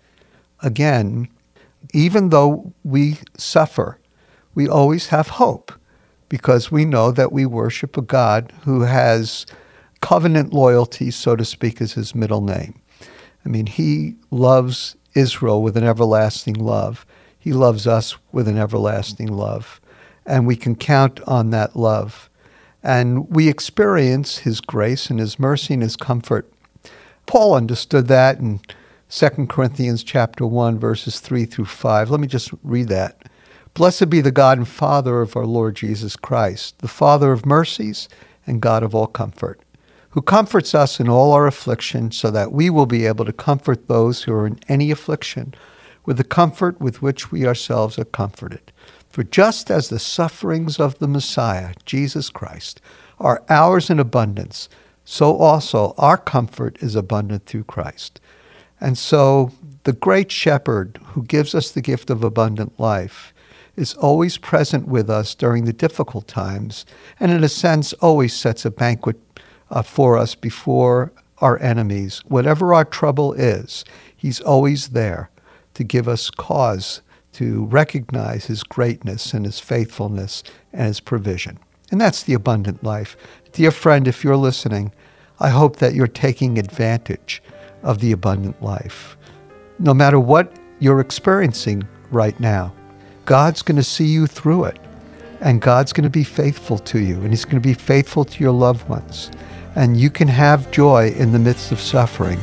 again, 0.61 1.29
even 1.95 2.29
though 2.29 2.75
we 2.83 3.17
suffer, 3.37 3.99
we 4.55 4.69
always 4.69 5.07
have 5.07 5.29
hope 5.29 5.73
because 6.29 6.71
we 6.71 6.85
know 6.85 7.11
that 7.11 7.33
we 7.33 7.47
worship 7.47 7.97
a 7.97 8.03
God 8.03 8.53
who 8.65 8.83
has 8.83 9.47
covenant 10.01 10.53
loyalty, 10.53 11.11
so 11.11 11.37
to 11.37 11.45
speak, 11.45 11.81
as 11.81 11.93
his 11.93 12.15
middle 12.15 12.41
name. 12.41 12.81
I 13.45 13.49
mean, 13.49 13.67
he 13.67 14.17
loves 14.31 14.97
Israel 15.15 15.63
with 15.63 15.77
an 15.77 15.85
everlasting 15.85 16.55
love. 16.55 17.07
He 17.39 17.53
loves 17.53 17.87
us 17.87 18.17
with 18.33 18.49
an 18.49 18.59
everlasting 18.59 19.33
love. 19.33 19.81
And 20.27 20.47
we 20.47 20.57
can 20.57 20.77
count 20.77 21.21
on 21.27 21.51
that 21.51 21.77
love. 21.77 22.31
And 22.83 23.29
we 23.29 23.49
experience 23.49 24.39
his 24.39 24.61
grace 24.61 25.11
and 25.11 25.21
his 25.21 25.39
mercy 25.39 25.75
and 25.75 25.83
his 25.83 25.97
comfort. 25.97 26.51
Paul 27.27 27.55
understood 27.55 28.09
that 28.09 28.39
in 28.39 28.61
2 29.09 29.29
Corinthians 29.47 30.03
chapter 30.03 30.47
1 30.47 30.79
verses 30.79 31.21
3 31.21 31.45
through 31.45 31.67
5. 31.67 32.11
Let 32.11 32.21
me 32.21 32.27
just 32.27 32.51
read 32.63 32.89
that. 32.89 33.23
Blessed 33.75 34.09
be 34.09 34.21
the 34.21 34.31
God 34.31 34.57
and 34.57 34.69
Father 34.69 35.21
of 35.21 35.35
our 35.35 35.47
Lord 35.47 35.75
Jesus 35.75 36.15
Christ, 36.15 36.79
the 36.79 36.87
Father 36.87 37.33
of 37.33 37.45
mercies 37.45 38.09
and 38.47 38.61
God 38.63 38.85
of 38.85 38.95
all 38.95 39.09
comfort, 39.09 39.61
who 40.11 40.23
comforts 40.23 40.77
us 40.77 41.01
in 41.01 41.09
all 41.09 41.33
our 41.33 41.49
affliction, 41.49 42.13
so 42.13 42.31
that 42.31 42.53
we 42.53 42.71
will 42.71 42.87
be 42.87 43.05
able 43.05 43.25
to 43.25 43.33
comfort 43.33 43.89
those 43.89 44.23
who 44.23 44.33
are 44.33 44.47
in 44.47 44.61
any 44.69 44.93
affliction 44.93 45.55
with 46.07 46.19
the 46.19 46.23
comfort 46.23 46.81
with 46.81 47.03
which 47.03 47.33
we 47.33 47.49
ourselves 47.49 47.99
are 47.99 48.05
comforted. 48.05 48.71
For 49.09 49.25
just 49.25 49.73
as 49.73 49.89
the 49.89 49.99
sufferings 49.99 50.79
of 50.79 50.97
the 51.01 51.09
Messiah, 51.09 51.75
Jesus 51.85 52.31
Christ, 52.31 52.81
are 53.19 53.43
ours 53.49 53.91
in 53.91 53.99
abundance, 53.99 54.69
so 55.05 55.37
also 55.37 55.95
our 55.99 56.17
comfort 56.17 56.81
is 56.81 56.95
abundant 56.95 57.47
through 57.47 57.65
Christ. 57.65 58.21
And 58.81 58.97
so 58.97 59.51
the 59.83 59.93
great 59.93 60.31
shepherd 60.31 61.01
who 61.07 61.25
gives 61.25 61.57
us 61.57 61.73
the 61.73 61.83
gift 61.83 62.09
of 62.09 62.23
abundant 62.23 62.79
life 62.79 63.34
is 63.77 63.95
always 63.95 64.39
present 64.39 64.87
with 64.89 65.11
us 65.11 65.35
during 65.35 65.65
the 65.65 65.73
difficult 65.73 66.29
times, 66.29 66.87
and 67.19 67.33
in 67.33 67.43
a 67.43 67.49
sense, 67.49 67.93
always 67.95 68.35
sets 68.35 68.65
a 68.65 68.71
banquet 68.71 69.17
uh, 69.71 69.83
for 69.83 70.17
us 70.17 70.35
before 70.35 71.13
our 71.39 71.61
enemies. 71.61 72.23
Whatever 72.27 72.73
our 72.75 72.85
trouble 72.85 73.33
is, 73.33 73.85
He's 74.17 74.41
always 74.41 74.89
there. 74.89 75.31
to 75.75 75.85
give 75.85 76.09
us 76.09 76.31
cause 76.31 77.03
to 77.33 77.65
recognize 77.65 78.47
His 78.47 78.63
greatness 78.63 79.35
and 79.35 79.45
His 79.45 79.59
faithfulness 79.59 80.45
and 80.73 80.87
His 80.87 81.01
provision. 81.01 81.59
And 81.91 82.01
that's 82.01 82.23
the 82.23 82.35
abundant 82.35 82.83
life. 82.85 83.17
Dear 83.53 83.71
friend, 83.71 84.07
if 84.07 84.23
you're 84.25 84.37
listening, 84.37 84.93
I 85.41 85.49
hope 85.49 85.77
that 85.77 85.95
you're 85.95 86.07
taking 86.07 86.59
advantage 86.59 87.43
of 87.83 87.99
the 87.99 88.13
abundant 88.13 88.63
life. 88.63 89.17
No 89.79 89.93
matter 89.93 90.21
what 90.21 90.57
you're 90.79 91.01
experiencing 91.01 91.87
right 92.11 92.39
now, 92.39 92.73
God's 93.25 93.63
going 93.63 93.77
to 93.77 93.83
see 93.83 94.05
you 94.05 94.27
through 94.27 94.65
it. 94.65 94.79
And 95.41 95.61
God's 95.61 95.93
going 95.93 96.05
to 96.05 96.11
be 96.11 96.25
faithful 96.25 96.79
to 96.79 96.99
you, 96.99 97.17
and 97.17 97.31
He's 97.31 97.45
going 97.45 97.61
to 97.61 97.69
be 97.69 97.75
faithful 97.75 98.25
to 98.25 98.43
your 98.43 98.53
loved 98.53 98.89
ones. 98.89 99.31
And 99.75 99.97
you 99.97 100.09
can 100.09 100.29
have 100.29 100.71
joy 100.71 101.11
in 101.11 101.33
the 101.33 101.39
midst 101.39 101.73
of 101.73 101.81
suffering 101.81 102.39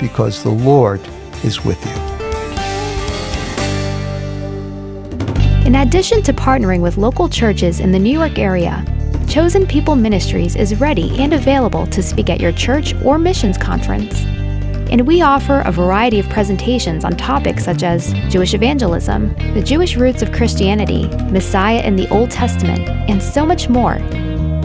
because 0.00 0.42
the 0.42 0.50
Lord 0.50 1.00
is 1.44 1.64
with 1.64 1.82
you. 1.84 1.92
In 5.66 5.76
addition 5.76 6.22
to 6.22 6.32
partnering 6.32 6.80
with 6.80 6.96
local 6.96 7.28
churches 7.28 7.80
in 7.80 7.92
the 7.92 7.98
New 7.98 8.12
York 8.12 8.38
area, 8.38 8.84
Chosen 9.28 9.66
People 9.66 9.94
Ministries 9.94 10.56
is 10.56 10.78
ready 10.78 11.18
and 11.22 11.32
available 11.32 11.86
to 11.86 12.02
speak 12.02 12.28
at 12.28 12.40
your 12.40 12.52
church 12.52 12.94
or 13.02 13.18
missions 13.18 13.56
conference. 13.56 14.31
And 14.92 15.06
we 15.06 15.22
offer 15.22 15.62
a 15.64 15.72
variety 15.72 16.18
of 16.18 16.28
presentations 16.28 17.02
on 17.02 17.16
topics 17.16 17.64
such 17.64 17.82
as 17.82 18.12
Jewish 18.28 18.52
evangelism, 18.52 19.34
the 19.54 19.62
Jewish 19.62 19.96
roots 19.96 20.20
of 20.20 20.32
Christianity, 20.32 21.08
Messiah 21.30 21.80
in 21.80 21.96
the 21.96 22.06
Old 22.10 22.30
Testament, 22.30 22.86
and 23.08 23.22
so 23.22 23.46
much 23.46 23.70
more. 23.70 23.96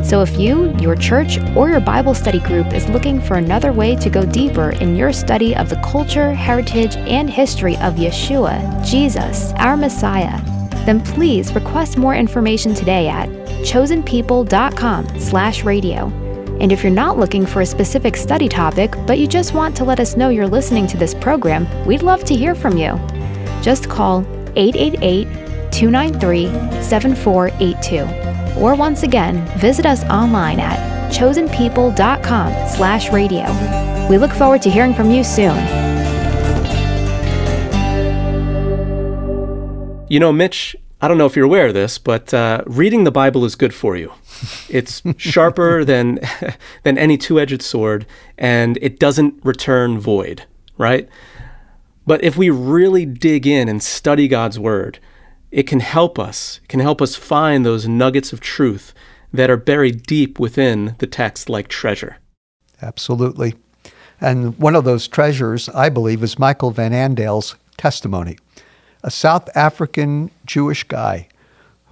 So 0.04 0.22
if 0.22 0.38
you, 0.38 0.76
your 0.80 0.98
church, 0.98 1.40
or 1.56 1.70
your 1.70 1.80
Bible 1.80 2.14
study 2.14 2.42
group 2.42 2.74
is 2.74 2.90
looking 2.90 3.22
for 3.22 3.36
another 3.36 3.72
way 3.72 3.96
to 3.96 4.10
go 4.10 4.26
deeper 4.26 4.72
in 4.72 4.98
your 4.98 5.14
study 5.14 5.56
of 5.56 5.70
the 5.70 5.78
culture, 5.78 6.34
heritage, 6.34 6.98
and 6.98 7.30
history 7.30 7.78
of 7.78 7.96
Yeshua, 7.96 8.86
Jesus, 8.86 9.54
our 9.56 9.78
Messiah, 9.78 10.42
then 10.86 11.00
please 11.02 11.56
request 11.56 11.98
more 11.98 12.16
information 12.16 12.74
today 12.74 13.08
at 13.08 13.30
chosenpeople.com/radio. 13.64 16.27
And 16.60 16.72
if 16.72 16.84
you're 16.84 16.92
not 16.92 17.18
looking 17.18 17.46
for 17.46 17.62
a 17.62 17.66
specific 17.66 18.16
study 18.16 18.48
topic, 18.50 18.96
but 19.06 19.20
you 19.20 19.28
just 19.28 19.54
want 19.54 19.76
to 19.78 19.84
let 19.84 20.00
us 20.00 20.18
know 20.18 20.30
you're 20.30 20.48
listening 20.48 20.88
to 20.88 20.98
this 20.98 21.14
program, 21.14 21.68
we'd 21.86 22.04
love 22.04 22.24
to 22.26 22.36
hear 22.36 22.56
from 22.56 22.78
you. 22.78 23.00
Just 23.62 23.90
call 23.90 24.26
888 24.56 25.26
293 25.72 26.48
7482 26.82 28.28
or 28.60 28.76
once 28.76 29.04
again, 29.04 29.46
visit 29.60 29.86
us 29.86 30.04
online 30.06 30.60
at 30.60 31.12
chosenpeople.com 31.12 32.68
slash 32.68 33.12
radio. 33.12 33.46
We 34.10 34.18
look 34.18 34.32
forward 34.32 34.62
to 34.64 34.70
hearing 34.70 34.94
from 34.94 35.12
you 35.12 35.24
soon. 35.24 35.56
You 40.10 40.20
know, 40.20 40.32
Mitch, 40.32 40.76
I 41.02 41.08
don't 41.08 41.18
know 41.18 41.26
if 41.26 41.36
you're 41.36 41.46
aware 41.46 41.68
of 41.68 41.74
this, 41.74 41.98
but 41.98 42.34
uh, 42.34 42.64
reading 42.66 43.04
the 43.04 43.12
Bible 43.12 43.46
is 43.46 43.56
good 43.56 43.74
for 43.74 43.96
you. 43.96 44.14
It's 44.70 45.02
sharper 45.18 45.84
than 45.92 46.20
than 46.84 46.98
any 46.98 47.18
two-edged 47.18 47.62
sword, 47.62 48.06
and 48.38 48.78
it 48.82 49.00
doesn't 49.00 49.40
return 49.44 50.00
void, 50.00 50.46
right? 50.78 51.08
But 52.06 52.24
if 52.24 52.38
we 52.38 52.50
really 52.50 53.06
dig 53.06 53.46
in 53.46 53.68
and 53.68 53.84
study 53.84 54.28
God's 54.28 54.58
word, 54.58 55.00
it 55.52 55.64
can 55.64 55.82
help 55.82 56.18
us, 56.18 56.60
it 56.64 56.70
can 56.70 56.80
help 56.80 57.02
us 57.02 57.16
find 57.16 57.66
those 57.66 57.88
nuggets 57.88 58.32
of 58.32 58.40
truth 58.40 58.94
that 59.34 59.50
are 59.50 59.58
buried 59.58 60.04
deep 60.04 60.40
within 60.40 60.96
the 61.00 61.08
text 61.08 61.50
like 61.50 61.68
treasure. 61.68 62.18
Absolutely. 62.82 63.56
And 64.20 64.58
one 64.58 64.76
of 64.76 64.84
those 64.84 65.08
treasures, 65.08 65.70
I 65.70 65.90
believe, 65.90 66.24
is 66.24 66.40
Michael 66.40 66.72
Van 66.72 66.92
Andel's 66.92 67.56
testimony, 67.78 68.38
a 69.04 69.12
South 69.12 69.50
African 69.56 70.32
Jewish 70.46 70.84
guy 70.84 71.28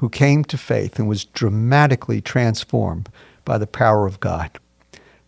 who 0.06 0.10
came 0.10 0.44
to 0.44 0.56
faith 0.56 1.00
and 1.00 1.08
was 1.08 1.26
dramatically 1.26 2.22
transformed 2.22 3.10
by 3.44 3.58
the 3.58 3.66
power 3.66 4.06
of 4.06 4.20
God. 4.20 4.52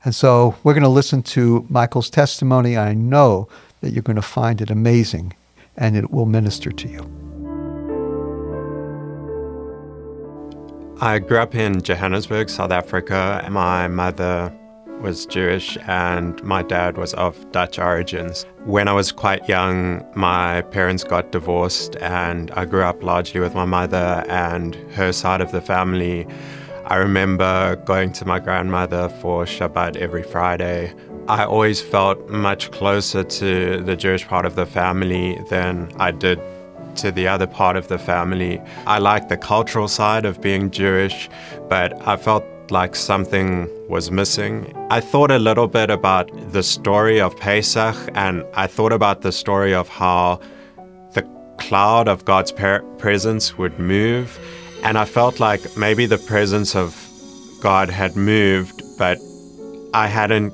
And 0.06 0.14
so 0.14 0.56
we're 0.64 0.76
going 0.76 0.84
to 0.84 0.88
listen 0.88 1.24
to 1.24 1.66
Michael's 1.68 2.12
testimony. 2.12 2.78
I 2.78 2.94
know 2.94 3.50
that 3.82 3.90
you're 3.90 4.04
going 4.04 4.18
to 4.18 4.22
find 4.22 4.62
it 4.62 4.70
amazing 4.70 5.34
and 5.78 5.98
it 5.98 6.12
will 6.12 6.28
minister 6.28 6.72
to 6.72 6.88
you. 6.88 7.00
I 11.02 11.18
grew 11.18 11.40
up 11.40 11.56
in 11.56 11.82
Johannesburg, 11.82 12.48
South 12.48 12.72
Africa. 12.72 13.48
My 13.50 13.88
mother 13.88 14.56
was 15.02 15.26
Jewish 15.26 15.78
and 15.88 16.42
my 16.44 16.64
dad 16.64 16.98
was 16.98 17.14
of 17.14 17.52
Dutch 17.52 17.80
origins. 17.80 18.46
When 18.66 18.88
I 18.88 18.94
was 18.94 19.12
quite 19.12 19.48
young, 19.48 20.06
my 20.16 20.62
parents 20.62 21.04
got 21.04 21.32
divorced 21.32 21.96
and 21.98 22.52
I 22.52 22.66
grew 22.66 22.84
up 22.84 23.04
largely 23.04 23.40
with 23.40 23.54
my 23.54 23.66
mother 23.66 24.24
and 24.28 24.76
her 24.94 25.12
side 25.12 25.42
of 25.42 25.52
the 25.52 25.62
family. 25.62 26.28
I 26.86 26.96
remember 26.96 27.76
going 27.86 28.14
to 28.14 28.26
my 28.26 28.40
grandmother 28.40 29.10
for 29.22 29.46
Shabbat 29.46 29.98
every 29.98 30.24
Friday. 30.24 30.94
I 31.28 31.44
always 31.44 31.82
felt 31.82 32.30
much 32.30 32.72
closer 32.72 33.24
to 33.24 33.82
the 33.82 33.96
Jewish 33.96 34.26
part 34.26 34.46
of 34.46 34.56
the 34.56 34.66
family 34.66 35.38
than 35.50 35.92
I 36.00 36.12
did 36.12 36.40
to 36.96 37.12
the 37.12 37.28
other 37.28 37.46
part 37.46 37.76
of 37.76 37.90
the 37.90 37.98
family. 37.98 38.62
I 38.86 39.00
liked 39.00 39.30
the 39.30 39.38
cultural 39.38 39.88
side 39.88 40.26
of 40.26 40.42
being 40.42 40.72
Jewish, 40.72 41.30
but 41.70 42.08
I 42.08 42.16
like 42.72 42.96
something 42.96 43.68
was 43.88 44.12
missing. 44.12 44.74
I 44.90 45.00
thought 45.00 45.32
a 45.32 45.40
little 45.40 45.68
bit 45.68 45.90
about 45.90 46.30
the 46.52 46.64
story 46.64 47.20
of 47.20 47.36
Pesach, 47.38 47.96
and 48.14 48.44
I 48.54 48.68
thought 48.68 48.92
about 48.92 49.22
the 49.22 49.32
story 49.32 49.74
of 49.74 49.88
how 49.88 50.40
the 51.14 51.24
cloud 51.58 52.08
of 52.08 52.26
God's 52.26 52.52
presence 52.52 53.58
would 53.58 53.80
move. 53.80 54.40
And 54.84 54.98
I 54.98 55.06
felt 55.06 55.40
like 55.40 55.76
maybe 55.78 56.06
the 56.06 56.18
presence 56.18 56.76
of 56.76 56.96
God 57.62 57.90
had 57.90 58.16
moved, 58.16 58.82
but 58.98 59.18
I 59.94 60.08
hadn't 60.08 60.54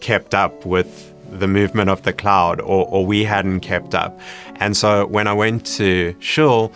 kept 0.00 0.34
up 0.34 0.64
with 0.64 1.12
the 1.38 1.46
movement 1.46 1.90
of 1.90 2.02
the 2.02 2.12
cloud, 2.12 2.60
or, 2.60 2.88
or 2.88 3.06
we 3.06 3.24
hadn't 3.24 3.60
kept 3.60 3.94
up. 3.94 4.18
And 4.56 4.76
so 4.76 5.06
when 5.06 5.26
I 5.26 5.32
went 5.32 5.66
to 5.78 6.14
Shul, 6.18 6.72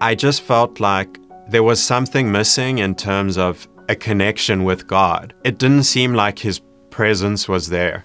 I 0.00 0.14
just 0.14 0.42
felt 0.42 0.80
like 0.80 1.18
there 1.48 1.62
was 1.62 1.82
something 1.82 2.30
missing 2.30 2.78
in 2.78 2.94
terms 2.94 3.36
of 3.36 3.66
a 3.88 3.96
connection 3.96 4.64
with 4.64 4.86
God. 4.86 5.34
It 5.44 5.58
didn't 5.58 5.84
seem 5.84 6.14
like 6.14 6.38
His 6.38 6.60
presence 6.90 7.48
was 7.48 7.68
there. 7.68 8.04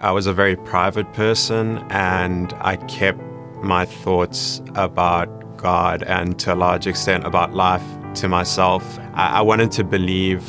I 0.00 0.10
was 0.10 0.26
a 0.26 0.32
very 0.32 0.56
private 0.56 1.12
person 1.12 1.78
and 1.90 2.52
I 2.60 2.76
kept 2.76 3.20
my 3.62 3.84
thoughts 3.84 4.60
about 4.74 5.56
God 5.56 6.02
and 6.02 6.38
to 6.40 6.54
a 6.54 6.56
large 6.56 6.86
extent 6.86 7.24
about 7.24 7.54
life 7.54 7.84
to 8.14 8.28
myself. 8.28 8.98
I, 9.14 9.38
I 9.38 9.40
wanted 9.40 9.70
to 9.72 9.84
believe 9.84 10.42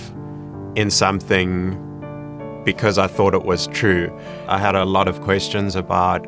in 0.76 0.90
something 0.90 1.80
because 2.66 2.98
I 2.98 3.08
thought 3.08 3.34
it 3.34 3.44
was 3.44 3.68
true. 3.68 4.12
I 4.48 4.58
had 4.58 4.76
a 4.76 4.86
lot 4.86 5.08
of 5.08 5.22
questions 5.22 5.76
about 5.76 6.28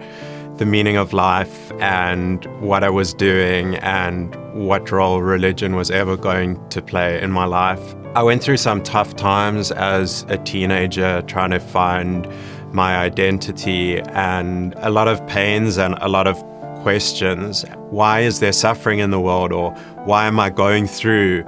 the 0.58 0.66
meaning 0.66 0.96
of 0.96 1.12
life 1.12 1.72
and 1.82 2.46
what 2.62 2.84
I 2.84 2.90
was 2.90 3.14
doing 3.14 3.76
and 3.76 4.34
what 4.54 4.90
role 4.90 5.22
religion 5.22 5.76
was 5.76 5.92
ever 5.92 6.16
going 6.16 6.66
to 6.70 6.82
play 6.82 7.22
in 7.22 7.32
my 7.32 7.44
life. 7.44 7.96
I 8.16 8.24
went 8.24 8.42
through 8.42 8.58
some 8.58 8.82
tough 8.82 9.18
times 9.18 9.74
as 9.74 10.26
a 10.30 10.38
teenager 10.38 11.22
trying 11.24 11.52
to 11.52 11.60
find 11.60 12.26
my 12.72 12.96
identity 12.98 14.00
and 14.00 14.74
a 14.78 14.90
lot 14.90 15.10
of 15.10 15.26
pains 15.28 15.78
and 15.78 15.96
a 16.00 16.08
lot 16.08 16.26
of 16.26 16.42
questions. 16.82 17.66
Why 17.90 18.22
is 18.22 18.40
there 18.40 18.54
suffering 18.54 19.00
in 19.00 19.12
the 19.12 19.20
world 19.20 19.52
or 19.52 19.72
why 20.06 20.26
am 20.26 20.40
I 20.40 20.50
going 20.50 20.88
through 20.88 21.44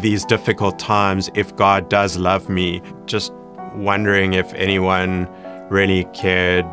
these 0.00 0.24
difficult 0.24 0.78
times 0.78 1.28
if 1.34 1.54
God 1.56 1.90
does 1.90 2.16
love 2.16 2.48
me? 2.48 2.80
Just 3.04 3.34
wondering 3.74 4.32
if 4.32 4.50
anyone 4.54 5.28
really 5.68 6.04
cared 6.14 6.66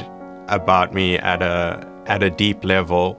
about 0.55 0.93
me 0.93 1.17
at 1.17 1.41
a 1.41 1.87
at 2.05 2.23
a 2.23 2.29
deep 2.29 2.63
level. 2.63 3.17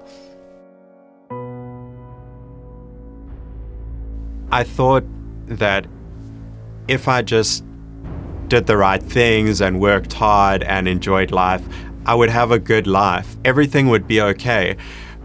I 4.52 4.62
thought 4.62 5.04
that 5.46 5.86
if 6.86 7.08
I 7.08 7.22
just 7.22 7.64
did 8.48 8.66
the 8.66 8.76
right 8.76 9.02
things 9.02 9.60
and 9.60 9.80
worked 9.80 10.12
hard 10.12 10.62
and 10.62 10.86
enjoyed 10.86 11.30
life, 11.30 11.62
I 12.06 12.14
would 12.14 12.30
have 12.30 12.50
a 12.50 12.58
good 12.58 12.86
life. 12.86 13.36
Everything 13.44 13.88
would 13.88 14.06
be 14.06 14.20
okay. 14.20 14.76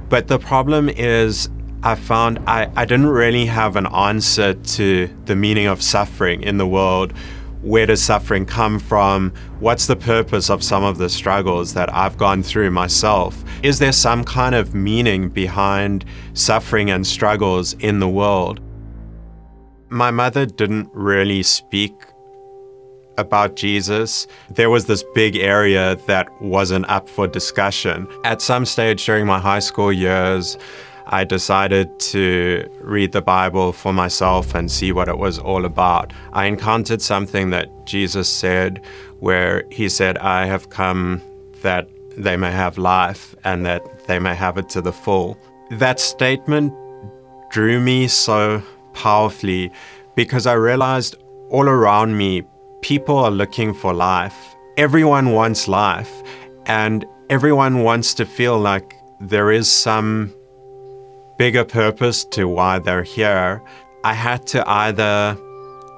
But 0.08 0.28
the 0.28 0.40
problem 0.40 0.90
is, 0.90 1.50
I 1.84 1.96
found 1.96 2.40
I, 2.48 2.72
I 2.76 2.86
didn't 2.86 3.08
really 3.08 3.46
have 3.46 3.76
an 3.76 3.88
answer 3.88 4.54
to 4.54 5.10
the 5.26 5.36
meaning 5.36 5.68
of 5.68 5.82
suffering 5.82 6.42
in 6.42 6.58
the 6.58 6.68
world 6.68 7.14
where 7.62 7.86
does 7.86 8.02
suffering 8.02 8.46
come 8.46 8.80
from? 8.80 9.34
What's 9.60 9.88
the 9.88 9.96
purpose 9.96 10.50
of 10.50 10.64
some 10.64 10.84
of 10.84 10.98
the 10.98 11.10
struggles 11.10 11.74
that 11.74 11.94
I've 11.94 12.18
gone 12.18 12.44
through 12.44 12.72
myself? 12.72 13.44
Is 13.64 13.80
there 13.80 13.92
some 13.92 14.24
kind 14.24 14.56
of 14.56 14.74
meaning 14.74 15.30
behind 15.30 16.06
suffering 16.34 16.90
and 16.90 17.06
struggles 17.06 17.74
in 17.74 18.00
the 18.00 18.10
world? 18.10 18.62
My 19.90 20.12
mother 20.12 20.46
didn't 20.46 20.90
really 20.94 21.44
speak 21.44 21.94
about 23.20 23.56
Jesus, 23.56 24.28
there 24.50 24.70
was 24.70 24.86
this 24.86 25.04
big 25.14 25.36
area 25.36 25.98
that 26.08 26.30
wasn't 26.42 26.90
up 26.90 27.10
for 27.10 27.28
discussion. 27.28 28.08
At 28.24 28.42
some 28.42 28.66
stage 28.66 29.06
during 29.06 29.26
my 29.26 29.40
high 29.40 29.60
school 29.60 29.92
years, 29.92 30.58
I 31.12 31.24
decided 31.24 32.00
to 32.00 32.70
read 32.82 33.14
the 33.14 33.22
Bible 33.22 33.74
for 33.74 33.92
myself 33.92 34.54
and 34.54 34.70
see 34.70 34.92
what 34.92 35.10
it 35.10 35.18
was 35.18 35.40
all 35.40 35.66
about. 35.66 36.14
I 36.34 36.46
encountered 36.46 37.02
something 37.02 37.50
that 37.50 37.68
Jesus 37.86 38.30
said, 38.30 38.82
where 39.20 39.66
he 39.72 39.90
said, 39.90 40.20
I 40.20 40.46
have 40.46 40.70
come 40.70 41.22
that 41.64 41.90
they 42.16 42.38
may 42.38 42.52
have 42.52 42.78
life 42.78 43.36
and 43.44 43.66
that 43.66 43.82
they 44.08 44.20
may 44.20 44.36
have 44.36 44.60
it 44.60 44.70
to 44.70 44.82
the 44.82 44.94
full. 44.94 45.36
That 45.72 46.00
statement 46.00 46.74
drew 47.50 47.80
me 47.80 48.08
so 48.08 48.62
powerfully 48.94 49.72
because 50.16 50.46
I 50.46 50.54
realized 50.54 51.16
all 51.50 51.68
around 51.68 52.18
me, 52.18 52.44
people 52.82 53.18
are 53.18 53.32
looking 53.32 53.74
for 53.74 53.94
life. 53.94 54.56
Everyone 54.78 55.32
wants 55.32 55.68
life, 55.68 56.22
and 56.68 57.04
everyone 57.30 57.84
wants 57.84 58.14
to 58.14 58.26
feel 58.26 58.60
like 58.60 58.96
there 59.20 59.52
is 59.52 59.70
some 59.70 60.34
bigger 61.40 61.64
purpose 61.64 62.26
to 62.26 62.50
why 62.50 62.78
they're 62.80 63.02
here, 63.02 63.64
I 64.04 64.14
had 64.14 64.46
to 64.48 64.70
either 64.70 65.38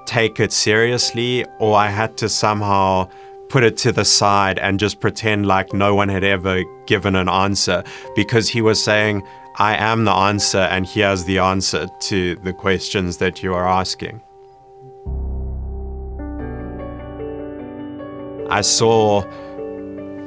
take 0.05 0.39
it 0.39 0.51
seriously 0.51 1.43
or 1.59 1.75
I 1.75 1.87
had 1.87 2.15
to 2.17 2.29
somehow 2.29 3.09
put 3.49 3.63
it 3.63 3.75
to 3.77 3.91
the 3.91 4.05
side 4.05 4.59
and 4.59 4.79
just 4.79 4.99
pretend 4.99 5.47
like 5.47 5.73
no 5.73 5.95
one 5.95 6.09
had 6.09 6.23
ever 6.23 6.63
given 6.85 7.15
an 7.15 7.27
answer 7.27 7.83
because 8.15 8.47
he 8.47 8.61
was 8.61 8.81
saying, 8.81 9.23
I 9.57 9.75
am 9.75 10.05
the 10.05 10.13
answer, 10.13 10.59
and 10.59 10.87
here's 10.87 11.25
the 11.25 11.39
answer 11.39 11.87
to 12.01 12.35
the 12.35 12.53
questions 12.53 13.17
that 13.17 13.41
you 13.41 13.53
are 13.53 13.67
asking. 13.67 14.21
I 18.49 18.61
saw 18.61 19.23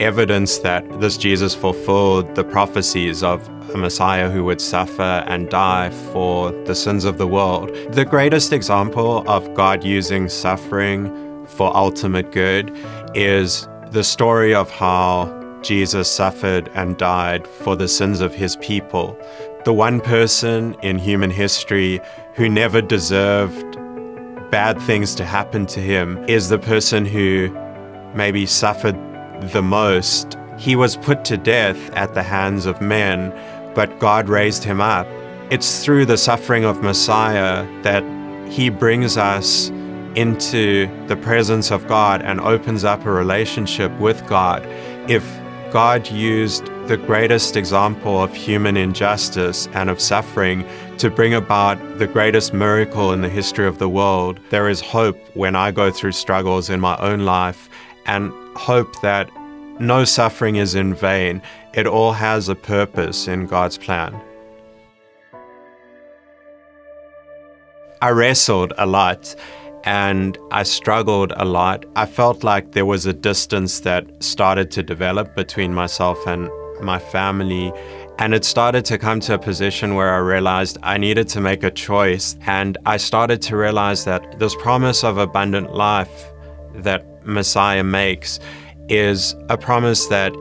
evidence 0.01 0.59
that 0.59 1.01
this 1.01 1.17
Jesus 1.17 1.55
fulfilled 1.55 2.35
the 2.35 2.45
prophecies 2.45 3.23
of 3.23 3.49
a 3.73 3.79
Messiah 3.79 4.31
who 4.31 4.45
would 4.45 4.61
suffer 4.61 5.25
and 5.27 5.49
die 5.49 5.91
for 6.13 6.51
the 6.65 6.75
sins 6.75 7.05
of 7.05 7.19
the 7.19 7.27
world. 7.27 7.71
The 7.93 8.05
greatest 8.05 8.53
example 8.53 9.25
of 9.29 9.53
God 9.55 9.85
using 9.85 10.29
suffering 10.29 11.47
for 11.47 11.75
ultimate 11.77 12.33
good 12.33 12.77
is 13.15 13.69
the 13.91 14.05
story 14.05 14.55
of 14.55 14.71
how 14.71 15.41
Jesus 15.63 16.11
suffered 16.11 16.71
and 16.75 16.97
died 16.97 17.47
for 17.47 17.77
the 17.77 17.89
sins 17.89 18.21
of 18.21 18.35
his 18.35 18.57
people. 18.57 19.17
The 19.65 19.73
one 19.73 20.01
person 20.01 20.77
in 20.83 20.99
human 20.99 21.31
history 21.31 22.01
who 22.35 22.49
never 22.49 22.83
deserved 22.83 23.79
bad 24.51 24.81
things 24.83 25.15
to 25.15 25.25
happen 25.25 25.67
to 25.67 25.81
him 25.81 26.23
is 26.29 26.49
the 26.49 26.59
person 26.59 27.07
who 27.07 27.49
maybe 28.15 28.47
suffered 28.47 28.97
the 29.53 29.63
most. 29.63 30.37
He 30.59 30.77
was 30.77 30.97
put 30.97 31.25
to 31.25 31.37
death 31.37 31.91
at 31.95 32.15
the 32.15 32.23
hands 32.23 32.67
of 32.67 32.81
men, 32.81 33.33
but 33.75 33.99
God 33.99 34.29
raised 34.29 34.65
him 34.65 34.81
up. 34.81 35.07
It's 35.51 35.85
through 35.85 36.07
the 36.07 36.17
suffering 36.17 36.65
of 36.65 36.83
Messiah 36.83 37.67
that 37.83 38.03
he 38.51 38.71
brings 38.71 39.17
us 39.17 39.71
into 40.15 40.89
the 41.07 41.17
presence 41.17 41.71
of 41.71 41.87
God 41.89 42.23
and 42.23 42.41
opens 42.41 42.85
up 42.85 43.05
a 43.05 43.11
relationship 43.11 43.93
with 43.99 44.25
God. 44.27 44.65
If 45.11 45.25
God 45.73 46.09
used 46.11 46.67
the 46.87 46.97
greatest 46.97 47.57
example 47.57 48.23
of 48.23 48.33
human 48.33 48.77
injustice 48.77 49.67
and 49.73 49.91
of 49.91 50.01
suffering 50.01 50.65
to 50.99 51.11
bring 51.11 51.35
about 51.35 51.79
the 51.99 52.07
greatest 52.07 52.55
miracle 52.55 53.13
in 53.13 53.23
the 53.23 53.29
history 53.29 53.67
of 53.67 53.79
the 53.79 53.89
world, 53.89 54.39
there 54.51 54.69
is 54.69 54.81
hope 54.81 55.19
when 55.35 55.57
I 55.57 55.73
go 55.73 55.91
through 55.91 56.13
struggles 56.13 56.71
in 56.71 56.79
my 56.79 56.97
own 56.99 57.25
life 57.25 57.69
and 58.07 58.33
hope 58.57 59.01
that 59.01 59.29
no 59.81 60.05
suffering 60.05 60.57
is 60.57 60.75
in 60.75 60.95
vain. 60.95 61.43
It 61.75 61.87
all 61.87 62.13
has 62.13 62.49
a 62.49 62.55
purpose 62.55 63.29
in 63.29 63.47
God's 63.47 63.79
plan. 63.79 64.21
I 68.01 68.11
wrestled 68.11 68.73
a 68.79 68.87
lot 68.87 69.35
and 69.85 70.39
I 70.51 70.63
struggled 70.63 71.33
a 71.37 71.45
lot. 71.45 71.85
I 71.97 72.07
felt 72.07 72.45
like 72.45 72.73
there 72.73 72.87
was 72.87 73.07
a 73.07 73.13
distance 73.13 73.81
that 73.81 74.07
started 74.23 74.71
to 74.73 74.83
develop 74.83 75.35
between 75.35 75.75
myself 75.75 76.19
and 76.27 76.51
my 76.81 76.99
family. 76.99 77.73
And 78.19 78.35
it 78.35 78.45
started 78.45 78.85
to 78.87 78.99
come 78.99 79.21
to 79.21 79.35
a 79.35 79.39
position 79.39 79.95
where 79.95 80.15
I 80.15 80.19
realized 80.19 80.79
I 80.83 80.99
needed 80.99 81.29
to 81.29 81.41
make 81.41 81.65
a 81.65 81.71
choice. 81.71 82.37
And 82.47 82.79
I 82.87 82.97
started 82.97 83.43
to 83.43 83.57
realize 83.57 84.05
that 84.05 84.39
this 84.39 84.55
promise 84.57 85.03
of 85.03 85.19
abundant 85.19 85.75
life 85.75 86.31
that 86.75 87.27
Messiah 87.27 87.85
makes 87.85 88.41
is 88.89 89.35
a 89.49 89.57
promise 89.57 90.07
that 90.09 90.33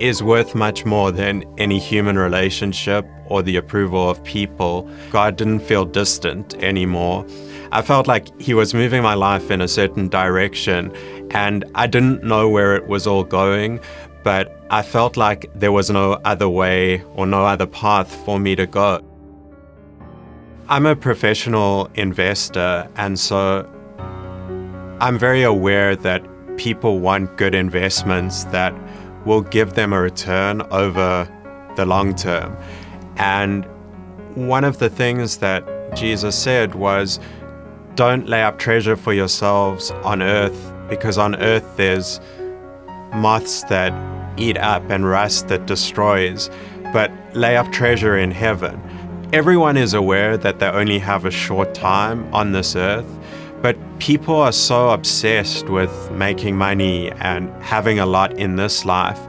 is 0.00 0.22
worth 0.22 0.54
much 0.54 0.84
more 0.84 1.12
than 1.12 1.44
any 1.58 1.78
human 1.78 2.18
relationship 2.18 3.06
or 3.26 3.42
the 3.42 3.56
approval 3.56 4.10
of 4.10 4.22
people. 4.24 4.88
God 5.10 5.36
didn't 5.36 5.60
feel 5.60 5.84
distant 5.84 6.54
anymore. 6.62 7.24
I 7.70 7.82
felt 7.82 8.06
like 8.06 8.28
He 8.40 8.52
was 8.52 8.74
moving 8.74 9.02
my 9.02 9.14
life 9.14 9.50
in 9.50 9.60
a 9.60 9.68
certain 9.68 10.08
direction, 10.08 10.92
and 11.30 11.64
I 11.74 11.86
didn't 11.86 12.24
know 12.24 12.48
where 12.48 12.76
it 12.76 12.88
was 12.88 13.06
all 13.06 13.24
going, 13.24 13.80
but 14.22 14.58
I 14.70 14.82
felt 14.82 15.16
like 15.16 15.50
there 15.54 15.72
was 15.72 15.88
no 15.90 16.14
other 16.24 16.48
way 16.48 17.02
or 17.14 17.26
no 17.26 17.44
other 17.44 17.66
path 17.66 18.14
for 18.24 18.38
me 18.38 18.56
to 18.56 18.66
go. 18.66 19.00
I'm 20.68 20.86
a 20.86 20.96
professional 20.96 21.90
investor, 21.94 22.88
and 22.96 23.18
so 23.18 23.68
I'm 25.00 25.18
very 25.18 25.42
aware 25.42 25.96
that 25.96 26.22
people 26.56 27.00
want 27.00 27.36
good 27.36 27.54
investments 27.54 28.44
that 28.44 28.74
will 29.24 29.42
give 29.42 29.74
them 29.74 29.92
a 29.92 30.00
return 30.00 30.62
over 30.70 31.28
the 31.76 31.86
long 31.86 32.14
term. 32.14 32.56
And 33.16 33.66
one 34.34 34.64
of 34.64 34.78
the 34.78 34.88
things 34.88 35.38
that 35.38 35.64
Jesus 35.94 36.36
said 36.36 36.74
was, 36.74 37.20
Don't 37.94 38.28
lay 38.28 38.42
up 38.42 38.58
treasure 38.58 38.96
for 38.96 39.12
yourselves 39.12 39.90
on 40.02 40.22
earth, 40.22 40.72
because 40.88 41.18
on 41.18 41.36
earth 41.36 41.76
there's 41.76 42.20
moths 43.14 43.62
that 43.64 43.92
eat 44.38 44.56
up 44.56 44.88
and 44.90 45.08
rust 45.08 45.48
that 45.48 45.66
destroys, 45.66 46.50
but 46.92 47.10
lay 47.34 47.56
up 47.56 47.70
treasure 47.72 48.16
in 48.16 48.30
heaven. 48.30 48.80
Everyone 49.32 49.76
is 49.76 49.94
aware 49.94 50.36
that 50.36 50.58
they 50.58 50.66
only 50.66 50.98
have 50.98 51.24
a 51.24 51.30
short 51.30 51.74
time 51.74 52.32
on 52.34 52.52
this 52.52 52.76
earth, 52.76 53.06
people 54.02 54.34
are 54.34 54.50
so 54.50 54.90
obsessed 54.90 55.68
with 55.68 56.10
making 56.10 56.56
money 56.56 57.12
and 57.20 57.48
having 57.62 58.00
a 58.00 58.04
lot 58.04 58.36
in 58.36 58.56
this 58.56 58.84
life, 58.84 59.20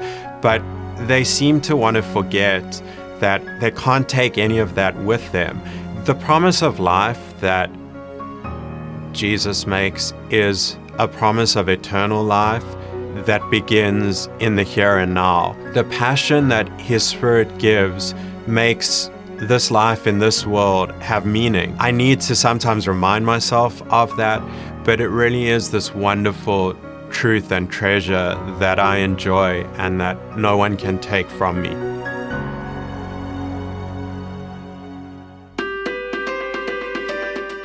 but 0.41 0.63
they 1.07 1.23
seem 1.23 1.61
to 1.61 1.75
want 1.75 1.95
to 1.95 2.01
forget 2.01 2.81
that 3.19 3.39
they 3.61 3.69
can't 3.69 4.09
take 4.09 4.39
any 4.39 4.57
of 4.57 4.73
that 4.73 4.97
with 5.03 5.31
them. 5.31 5.61
The 6.05 6.15
promise 6.15 6.63
of 6.63 6.79
life 6.79 7.39
that 7.39 7.69
Jesus 9.11 9.67
makes 9.67 10.11
is 10.31 10.75
a 10.97 11.07
promise 11.07 11.55
of 11.55 11.69
eternal 11.69 12.23
life 12.23 12.65
that 13.27 13.47
begins 13.51 14.27
in 14.39 14.55
the 14.55 14.63
here 14.63 14.97
and 14.97 15.13
now. 15.13 15.55
The 15.75 15.83
passion 15.83 16.47
that 16.47 16.67
His 16.81 17.03
Spirit 17.03 17.59
gives 17.59 18.15
makes 18.47 19.11
this 19.37 19.71
life 19.71 20.07
in 20.07 20.19
this 20.19 20.45
world 20.45 20.91
have 21.01 21.25
meaning. 21.25 21.75
I 21.79 21.91
need 21.91 22.21
to 22.21 22.35
sometimes 22.35 22.87
remind 22.87 23.25
myself 23.25 23.81
of 23.91 24.15
that, 24.17 24.41
but 24.85 25.01
it 25.01 25.09
really 25.09 25.47
is 25.47 25.71
this 25.71 25.93
wonderful 25.93 26.75
truth 27.09 27.51
and 27.51 27.69
treasure 27.69 28.35
that 28.59 28.79
I 28.79 28.97
enjoy 28.97 29.63
and 29.77 29.99
that 30.01 30.37
no 30.37 30.57
one 30.57 30.77
can 30.77 30.99
take 30.99 31.29
from 31.29 31.61
me. 31.61 31.71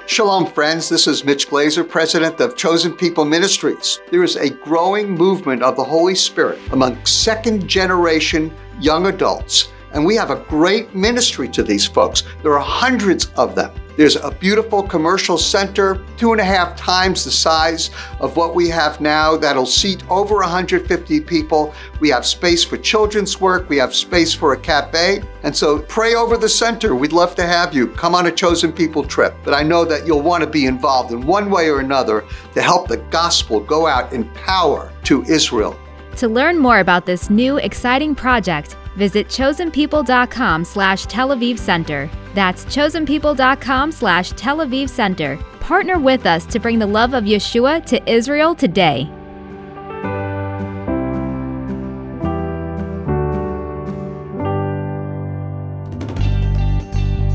Shalom, 0.06 0.46
friends. 0.46 0.88
This 0.88 1.06
is 1.06 1.24
Mitch 1.24 1.48
Glaser, 1.48 1.84
president 1.84 2.40
of 2.40 2.56
Chosen 2.56 2.92
People 2.92 3.24
Ministries. 3.24 4.00
There 4.10 4.24
is 4.24 4.36
a 4.36 4.50
growing 4.50 5.10
movement 5.10 5.62
of 5.62 5.76
the 5.76 5.84
Holy 5.84 6.14
Spirit 6.14 6.58
among 6.72 7.04
second 7.04 7.68
generation 7.68 8.52
young 8.80 9.06
adults 9.06 9.68
and 9.92 10.04
we 10.04 10.14
have 10.16 10.30
a 10.30 10.44
great 10.48 10.94
ministry 10.94 11.48
to 11.48 11.62
these 11.62 11.86
folks. 11.86 12.22
There 12.42 12.52
are 12.52 12.60
hundreds 12.60 13.30
of 13.36 13.54
them. 13.54 13.72
There's 13.98 14.14
a 14.14 14.30
beautiful 14.30 14.84
commercial 14.84 15.36
center, 15.36 16.00
two 16.16 16.30
and 16.30 16.40
a 16.40 16.44
half 16.44 16.76
times 16.76 17.24
the 17.24 17.32
size 17.32 17.90
of 18.20 18.36
what 18.36 18.54
we 18.54 18.68
have 18.68 19.00
now, 19.00 19.36
that'll 19.36 19.66
seat 19.66 20.08
over 20.08 20.36
150 20.36 21.20
people. 21.22 21.74
We 21.98 22.08
have 22.10 22.24
space 22.24 22.62
for 22.62 22.76
children's 22.76 23.40
work, 23.40 23.68
we 23.68 23.76
have 23.78 23.92
space 23.92 24.32
for 24.32 24.52
a 24.52 24.56
cafe. 24.56 25.20
And 25.42 25.56
so 25.56 25.80
pray 25.80 26.14
over 26.14 26.36
the 26.36 26.48
center. 26.48 26.94
We'd 26.94 27.12
love 27.12 27.34
to 27.34 27.44
have 27.44 27.74
you. 27.74 27.88
Come 27.88 28.14
on 28.14 28.28
a 28.28 28.30
chosen 28.30 28.72
people 28.72 29.02
trip. 29.02 29.34
But 29.42 29.54
I 29.54 29.64
know 29.64 29.84
that 29.86 30.06
you'll 30.06 30.22
want 30.22 30.44
to 30.44 30.48
be 30.48 30.66
involved 30.66 31.10
in 31.10 31.26
one 31.26 31.50
way 31.50 31.68
or 31.68 31.80
another 31.80 32.24
to 32.54 32.62
help 32.62 32.86
the 32.86 32.98
gospel 33.10 33.58
go 33.58 33.88
out 33.88 34.12
in 34.12 34.28
power 34.34 34.92
to 35.06 35.24
Israel. 35.24 35.76
To 36.18 36.28
learn 36.28 36.58
more 36.58 36.78
about 36.78 37.04
this 37.04 37.30
new 37.30 37.56
exciting 37.56 38.14
project, 38.14 38.76
Visit 38.98 39.28
chosenpeople.com 39.28 40.64
slash 40.64 41.06
Tel 41.06 41.28
Aviv 41.28 41.58
Center. 41.58 42.10
That's 42.34 42.64
chosenpeople.com 42.66 43.92
slash 43.92 44.30
Tel 44.32 44.58
Aviv 44.58 44.90
Center 44.90 45.38
Partner 45.68 45.98
with 45.98 46.24
us 46.24 46.46
to 46.46 46.58
bring 46.58 46.78
the 46.78 46.86
love 46.86 47.12
of 47.12 47.24
Yeshua 47.24 47.84
to 47.84 48.10
Israel 48.10 48.54
today. 48.54 49.06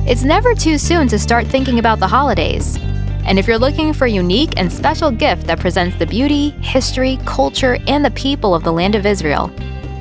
It's 0.08 0.23
never 0.23 0.56
too 0.56 0.80
soon 0.80 1.08
to 1.10 1.19
start 1.19 1.45
thinking 1.45 1.78
about 1.78 1.99
the 1.99 2.08
holidays. 2.08 2.78
And 3.26 3.38
if 3.38 3.47
you're 3.47 3.60
looking 3.60 3.93
for 3.93 4.06
a 4.06 4.12
unique 4.12 4.54
and 4.58 4.73
special 4.73 5.12
gift 5.12 5.45
that 5.45 5.60
presents 5.60 5.95
the 5.97 6.08
beauty, 6.08 6.49
history, 6.62 7.19
culture, 7.26 7.78
and 7.88 8.04
the 8.04 8.10
people 8.12 8.56
of 8.56 8.63
the 8.63 8.73
land 8.73 8.95
of 8.95 9.06
Israel, 9.06 9.52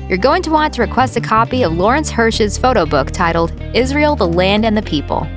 you're 0.09 0.17
going 0.17 0.41
to 0.43 0.51
want 0.51 0.73
to 0.73 0.81
request 0.81 1.15
a 1.15 1.21
copy 1.21 1.63
of 1.63 1.73
Lawrence 1.73 2.09
Hirsch's 2.09 2.57
photo 2.57 2.85
book 2.85 3.11
titled 3.11 3.53
Israel, 3.73 4.15
the 4.15 4.27
Land 4.27 4.65
and 4.65 4.75
the 4.75 4.81
People. 4.81 5.27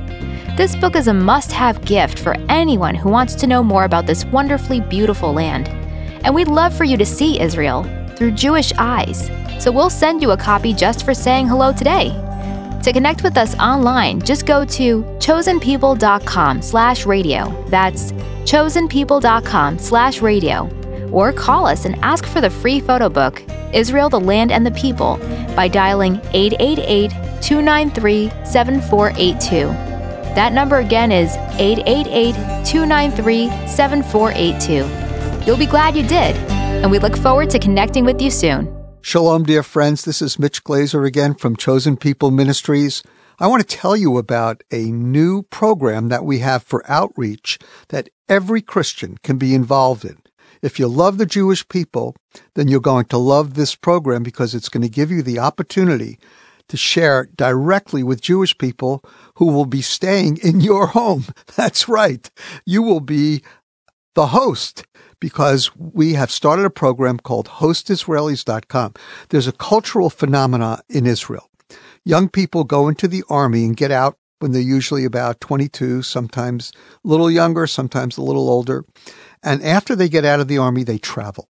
This 0.57 0.75
book 0.75 0.97
is 0.97 1.09
a 1.09 1.15
must 1.15 1.53
have 1.53 1.85
gift 1.85 2.19
for 2.19 2.35
anyone 2.49 2.95
who 2.95 3.11
wants 3.11 3.35
to 3.37 3.47
know 3.47 3.63
more 3.63 3.85
about 3.85 4.07
this 4.07 4.25
wonderfully 4.27 4.81
beautiful 4.81 5.33
land. 5.33 5.69
And 6.25 6.35
we'd 6.35 6.49
love 6.49 6.75
for 6.75 6.85
you 6.85 6.97
to 6.97 7.07
see 7.07 7.41
Israel 7.41 7.85
through 8.17 8.33
Jewish 8.33 8.73
eyes. 8.79 9.31
So 9.63 9.71
we'll 9.71 9.91
send 9.91 10.23
you 10.23 10.31
a 10.31 10.37
copy 10.37 10.73
just 10.73 11.05
for 11.05 11.15
saying 11.15 11.47
hello 11.47 11.73
today. 11.73 12.09
To 12.83 12.93
connect 12.93 13.23
with 13.23 13.37
us 13.37 13.59
online, 13.59 14.21
just 14.21 14.47
go 14.47 14.65
to 14.65 15.03
chosenpeople.com 15.03 16.63
slash 16.63 17.05
radio. 17.05 17.65
That's 17.69 18.13
chosenpeople.com 18.13 19.79
slash 19.79 20.23
radio. 20.23 20.86
Or 21.13 21.33
call 21.33 21.67
us 21.67 21.85
and 21.85 21.97
ask 21.97 22.27
for 22.27 22.41
the 22.41 22.51
free 22.51 22.81
photo 22.81 23.09
book, 23.09 23.43
Israel, 23.73 24.09
the 24.09 24.21
Land 24.21 24.53
and 24.53 24.67
the 24.67 24.71
People, 24.71 25.17
by 25.55 25.69
dialing 25.69 26.21
888 26.33 27.11
293 27.43 28.31
7482. 28.45 29.67
That 30.35 30.53
number 30.53 30.77
again 30.77 31.13
is 31.13 31.35
888 31.59 32.35
293 32.67 33.49
7482. 33.67 35.47
You'll 35.47 35.57
be 35.57 35.67
glad 35.67 35.97
you 35.97 36.03
did, 36.03 36.37
and 36.83 36.91
we 36.91 36.99
look 36.99 37.17
forward 37.17 37.51
to 37.51 37.59
connecting 37.59 38.05
with 38.05 38.21
you 38.21 38.31
soon. 38.31 38.73
Shalom, 39.01 39.45
dear 39.45 39.63
friends. 39.63 40.05
This 40.05 40.21
is 40.21 40.39
Mitch 40.39 40.65
Glaser 40.65 41.05
again 41.05 41.35
from 41.35 41.57
Chosen 41.57 41.97
People 41.97 42.33
Ministries. 42.33 43.03
I 43.39 43.47
want 43.47 43.61
to 43.61 43.77
tell 43.77 43.97
you 43.97 44.19
about 44.19 44.65
a 44.73 44.91
new 44.91 45.45
program 45.45 46.09
that 46.09 46.25
we 46.25 46.41
have 46.41 46.63
for 46.63 46.83
outreach 46.91 47.59
that 47.91 48.09
every 48.29 48.63
Christian 48.63 49.17
can 49.23 49.39
be 49.39 49.55
involved 49.55 50.05
in. 50.05 50.19
If 50.63 50.79
you 50.79 50.89
love 50.89 51.19
the 51.19 51.27
Jewish 51.27 51.67
people, 51.69 52.17
then 52.55 52.69
you're 52.69 52.81
going 52.81 53.07
to 53.07 53.19
love 53.19 53.55
this 53.55 53.75
program 53.75 54.23
because 54.23 54.55
it's 54.55 54.69
going 54.69 54.83
to 54.83 54.89
give 54.89 55.11
you 55.11 55.23
the 55.23 55.39
opportunity 55.39 56.19
to 56.69 56.77
share 56.77 57.29
directly 57.37 58.03
with 58.03 58.21
Jewish 58.21 58.57
people 58.59 59.03
who 59.37 59.47
will 59.47 59.67
be 59.67 59.83
staying 59.83 60.39
in 60.39 60.61
your 60.61 60.89
home. 60.89 61.27
That's 61.57 61.89
right. 61.89 62.29
You 62.65 62.83
will 62.83 63.01
be 63.01 63.43
the 64.15 64.29
host 64.29 64.85
because 65.21 65.75
we 65.77 66.15
have 66.15 66.31
started 66.31 66.65
a 66.65 66.71
program 66.71 67.19
called 67.19 67.49
hostisraelis.com. 67.49 68.95
There's 69.29 69.47
a 69.47 69.53
cultural 69.53 70.11
phenomena 70.11 70.83
in 70.89 71.07
Israel. 71.07 71.51
Young 72.05 72.29
people 72.29 72.65
go 72.65 72.89
into 72.89 73.09
the 73.09 73.25
army 73.29 73.65
and 73.65 73.77
get 73.77 73.91
out 73.91 74.19
when 74.39 74.53
they're 74.53 74.61
usually 74.61 75.05
about 75.05 75.41
22, 75.41 76.03
sometimes 76.03 76.73
a 77.05 77.09
little 77.09 77.31
younger, 77.31 77.67
sometimes 77.67 78.19
a 78.19 78.23
little 78.23 78.49
older. 78.49 78.85
And 79.43 79.63
after 79.63 79.95
they 79.95 80.09
get 80.09 80.25
out 80.25 80.41
of 80.41 80.49
the 80.49 80.59
army, 80.59 80.83
they 80.85 80.99
travel. 80.99 81.49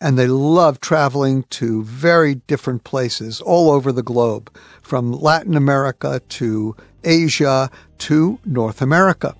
And 0.00 0.18
they 0.18 0.26
love 0.26 0.80
traveling 0.80 1.44
to 1.50 1.84
very 1.84 2.34
different 2.34 2.84
places 2.84 3.40
all 3.40 3.70
over 3.70 3.92
the 3.92 4.02
globe, 4.02 4.54
from 4.80 5.12
Latin 5.12 5.56
America 5.56 6.20
to 6.28 6.76
Asia 7.04 7.70
to 7.98 8.38
North 8.44 8.82
America. 8.82 9.36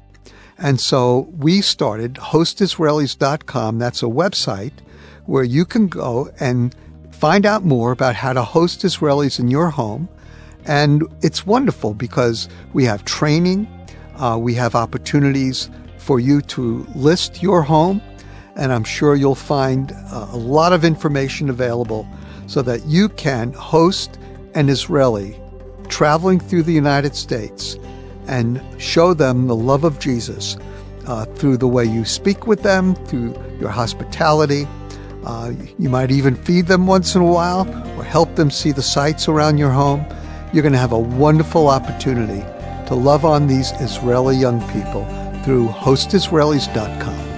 And 0.58 0.80
so 0.80 1.28
we 1.36 1.60
started 1.60 2.14
hostisraelis.com. 2.14 3.78
That's 3.78 4.02
a 4.02 4.06
website 4.06 4.72
where 5.26 5.44
you 5.44 5.64
can 5.64 5.88
go 5.88 6.30
and 6.38 6.74
find 7.10 7.44
out 7.44 7.64
more 7.64 7.92
about 7.92 8.14
how 8.14 8.32
to 8.32 8.42
host 8.42 8.82
Israelis 8.82 9.40
in 9.40 9.48
your 9.48 9.70
home. 9.70 10.08
And 10.64 11.02
it's 11.22 11.44
wonderful 11.44 11.94
because 11.94 12.48
we 12.72 12.84
have 12.84 13.04
training, 13.04 13.66
uh, 14.16 14.38
we 14.40 14.54
have 14.54 14.76
opportunities 14.76 15.68
for 16.02 16.18
you 16.18 16.40
to 16.42 16.84
list 16.96 17.42
your 17.42 17.62
home, 17.62 18.02
and 18.56 18.72
I'm 18.72 18.84
sure 18.84 19.14
you'll 19.14 19.34
find 19.34 19.92
uh, 19.92 20.28
a 20.32 20.36
lot 20.36 20.72
of 20.72 20.84
information 20.84 21.48
available 21.48 22.06
so 22.46 22.60
that 22.62 22.84
you 22.86 23.08
can 23.10 23.52
host 23.52 24.18
an 24.54 24.68
Israeli 24.68 25.40
traveling 25.88 26.40
through 26.40 26.64
the 26.64 26.72
United 26.72 27.14
States 27.14 27.76
and 28.26 28.60
show 28.78 29.14
them 29.14 29.46
the 29.46 29.54
love 29.56 29.84
of 29.84 29.98
Jesus 30.00 30.56
uh, 31.06 31.24
through 31.24 31.56
the 31.56 31.68
way 31.68 31.84
you 31.84 32.04
speak 32.04 32.46
with 32.46 32.62
them, 32.62 32.94
through 33.06 33.34
your 33.60 33.70
hospitality. 33.70 34.66
Uh, 35.24 35.52
you 35.78 35.88
might 35.88 36.10
even 36.10 36.34
feed 36.34 36.66
them 36.66 36.86
once 36.86 37.14
in 37.14 37.22
a 37.22 37.24
while 37.24 37.60
or 37.96 38.02
help 38.02 38.34
them 38.34 38.50
see 38.50 38.72
the 38.72 38.82
sights 38.82 39.28
around 39.28 39.56
your 39.56 39.70
home. 39.70 40.04
You're 40.52 40.62
going 40.62 40.72
to 40.72 40.78
have 40.78 40.92
a 40.92 40.98
wonderful 40.98 41.68
opportunity 41.68 42.40
to 42.88 42.94
love 42.94 43.24
on 43.24 43.46
these 43.46 43.70
Israeli 43.80 44.36
young 44.36 44.60
people 44.72 45.21
through 45.44 45.68
hostisraelis.com. 45.68 47.30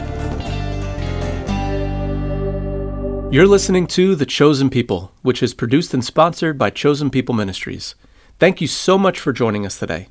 You're 3.33 3.49
listening 3.49 3.87
to 3.89 4.15
The 4.15 4.27
Chosen 4.27 4.71
People, 4.71 5.11
which 5.23 5.43
is 5.43 5.55
produced 5.55 5.93
and 5.93 6.05
sponsored 6.05 6.57
by 6.57 6.71
Chosen 6.71 7.11
People 7.11 7.35
Ministries. 7.35 7.97
Thank 8.39 8.61
you 8.61 8.69
so 8.69 8.97
much 8.97 9.19
for 9.19 9.33
joining 9.33 9.67
us 9.67 9.77
today. 9.79 10.07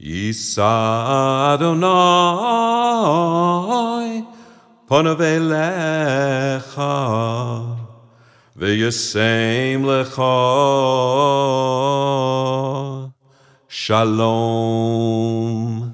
Yisa 0.00 1.56
Adonai 1.56 1.86
panav 4.88 5.20
elecha 5.20 6.92
lecha. 9.84 10.34
Shalom. 13.68 15.93